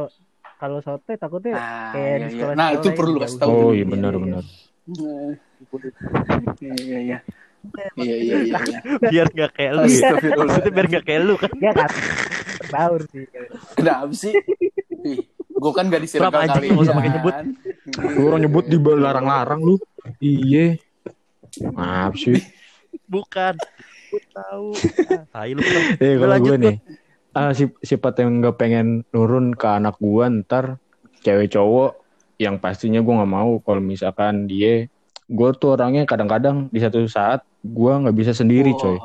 [0.58, 2.34] kalau sote takutnya Nah, kayak iya, di iya.
[2.34, 3.50] sekolah nah itu perlu kasih tahu.
[3.54, 4.44] Oh iya benar benar.
[6.58, 7.18] Iya iya iya.
[7.98, 8.38] Iya iya iya.
[8.42, 8.80] iya.
[9.14, 10.10] biar nggak kayak lu ya.
[10.18, 11.92] Maksudnya biar nggak kayak lu kan ya kan
[12.68, 13.24] baur sih
[13.78, 14.34] Kenapa sih?
[15.58, 17.36] Gue kan gak disiram nggak usah pakai nyebut.
[18.14, 19.76] Lu orang nyebut di larang-larang lu.
[20.22, 20.78] Iya.
[21.74, 22.38] Maaf sih.
[23.08, 23.56] bukan
[24.36, 24.76] tahu
[25.34, 25.64] tai lu.
[26.00, 26.76] Eh kalau lanjut, gue nih
[27.38, 30.82] ah, si- sifat yang nggak pengen nurun ke anak gua ntar
[31.22, 32.02] cewek cowok
[32.42, 33.52] yang pastinya gua nggak mau.
[33.62, 34.90] Kalau misalkan dia
[35.28, 38.98] gue tuh orangnya kadang-kadang di satu saat gua nggak bisa sendiri coy.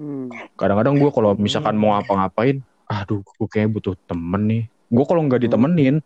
[0.00, 0.32] Hmm.
[0.56, 4.62] kadang-kadang gua kalau misalkan mau ngapa-ngapain aduh gue kayaknya butuh temen nih.
[4.90, 6.02] Gue kalau nggak ditemenin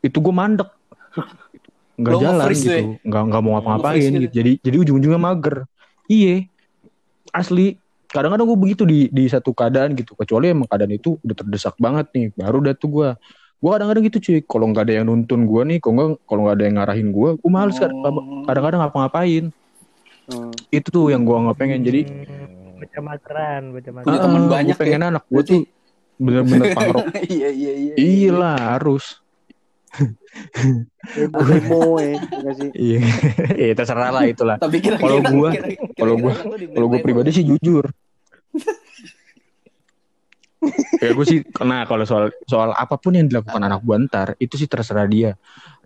[0.00, 0.70] itu gue mandek.
[2.00, 2.96] Nggak jalan gitu.
[3.04, 4.34] nggak nggak mau ngapa-ngapain nge-freeze gitu.
[4.40, 5.56] Jadi jadi ujung-ujungnya mager.
[6.08, 6.48] Iya
[7.34, 7.82] asli
[8.14, 12.06] kadang-kadang gue begitu di di satu keadaan gitu kecuali emang keadaan itu udah terdesak banget
[12.14, 13.08] nih baru dah tuh gue
[13.58, 16.54] gue kadang-kadang gitu cuy kalau nggak ada yang nuntun gue nih kalau nggak kalau nggak
[16.54, 18.46] ada yang ngarahin gue gue males kan Oh.
[18.46, 19.44] kadang-kadang ngapa-ngapain
[20.24, 20.56] Hmm.
[20.70, 24.20] itu tuh yang gue nggak pengen jadi Hmm, baca mageran, baca mageran.
[24.20, 25.50] temen gue banyak pengen ya, anak gue berarti.
[25.50, 25.60] tuh
[26.14, 27.94] bener-bener pangrok iya iya iya.
[27.94, 29.20] iya lah harus
[31.14, 32.70] Demo demo eh enggak sih.
[32.74, 33.00] Iya,
[33.62, 34.56] iya terserah lah itulah.
[34.58, 35.18] Kalau kira-kira kalau
[36.18, 37.86] di Kalau gue pribadi sih jujur.
[40.96, 44.56] Ya gue sih, nah kalau soal soal apa pun yang dilakukan anak gue ntar itu
[44.56, 45.36] sih terserah dia.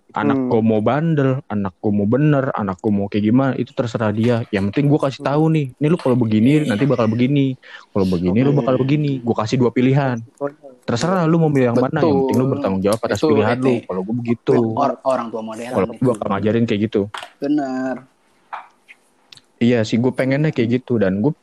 [0.09, 0.49] Anak Hmm.
[0.49, 4.41] gue mau bandel, anak gue mau bener, anak gue mau kayak gimana itu terserah dia.
[4.49, 7.61] Yang penting gue kasih tahu nih, nih lu kalau begini nanti bakal begini,
[7.93, 9.21] kalau begini lu bakal begini.
[9.21, 10.17] Gue kasih dua pilihan.
[10.89, 12.01] Terserah lu mau milih yang mana.
[12.01, 12.17] Yang Betul.
[12.25, 13.75] penting lu bertanggung jawab atas Itu, pilihan lu.
[13.85, 15.73] Kalau gue begitu, Or- orang tua modern.
[15.77, 17.01] kalau gue bakal ngajarin kayak gitu.
[17.37, 17.95] Bener.
[19.59, 21.37] Iya sih, gue pengennya kayak gitu dan gue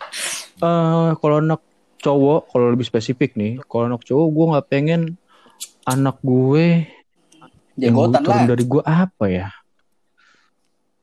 [0.58, 1.62] eh kalau anak
[1.98, 5.02] cowok, kalau lebih spesifik nih, kalau anak cowok gue nggak pengen
[5.84, 6.86] anak gue
[7.76, 8.46] yang turun lah.
[8.46, 9.48] dari gue apa ya?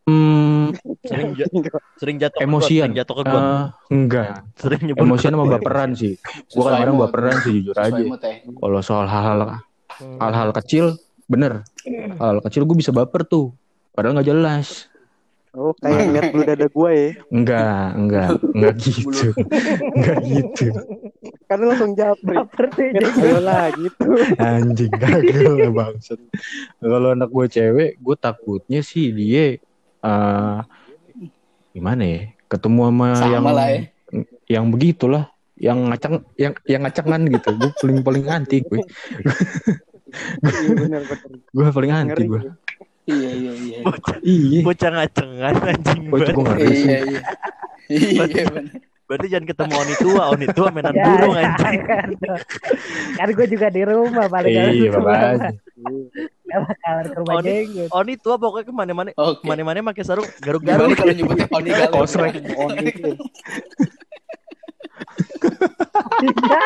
[0.02, 1.46] Hmm, Sering ja-
[1.94, 2.90] sering jatuh emosian.
[2.90, 3.38] sering jatuh ke got.
[3.38, 4.26] Eh, enggak,
[4.58, 6.18] Sering emosian sama baperan sih.
[6.50, 8.02] Gue kadang-kadang baperan sih jujur Sesuai aja.
[8.02, 8.42] ya.
[8.50, 9.40] Kalau soal hal-hal
[10.18, 11.62] hal-hal kecil, bener.
[12.18, 13.54] Hal kecil gue bisa baper tuh.
[13.94, 14.90] Padahal nggak jelas.
[15.52, 17.12] Oh, kayak ngeliat bulu dada gue ya.
[17.28, 19.36] Enggak, enggak, enggak gitu.
[19.92, 20.64] Enggak gitu.
[21.52, 23.04] Lu langsung jadi.
[23.04, 24.16] ayo lah gitu.
[24.40, 26.16] Anjing gagal lah bangsat.
[26.80, 29.60] Kalau anak gue cewek, gue takutnya sih dia
[30.02, 30.58] eh
[31.76, 32.32] gimana ya?
[32.48, 33.80] Ketemu sama, Sama yang lah ya.
[34.48, 35.28] yang begitulah,
[35.60, 37.52] yang ngacang yang yang ngacangan gitu.
[37.60, 38.80] Gue paling paling anti gue.
[38.80, 38.88] Iya.
[41.52, 42.40] Gue paling anti gue.
[43.02, 43.78] Iya iya iya.
[44.22, 44.60] Iya.
[44.62, 46.34] Bocah ngacengan anjing banget.
[46.62, 47.20] Iya iya.
[47.88, 48.64] Iya bener.
[49.02, 51.80] Berarti jangan ketemu Oni tua, Oni tua mainan Ya, burung ya, anjing.
[51.84, 52.08] kan.
[53.12, 54.88] Kan gue juga di rumah paling Iya.
[56.46, 57.88] Gak bakalan ke rumah jenggot.
[57.90, 59.36] Oni tua pokoknya ke mana-mana Oke.
[59.36, 60.94] ke mana-mana pakai sarung garuk-garuk.
[60.94, 61.90] kalau nyebutnya Oni Galuh?
[61.98, 62.38] Kosrek.
[62.38, 63.12] Iya.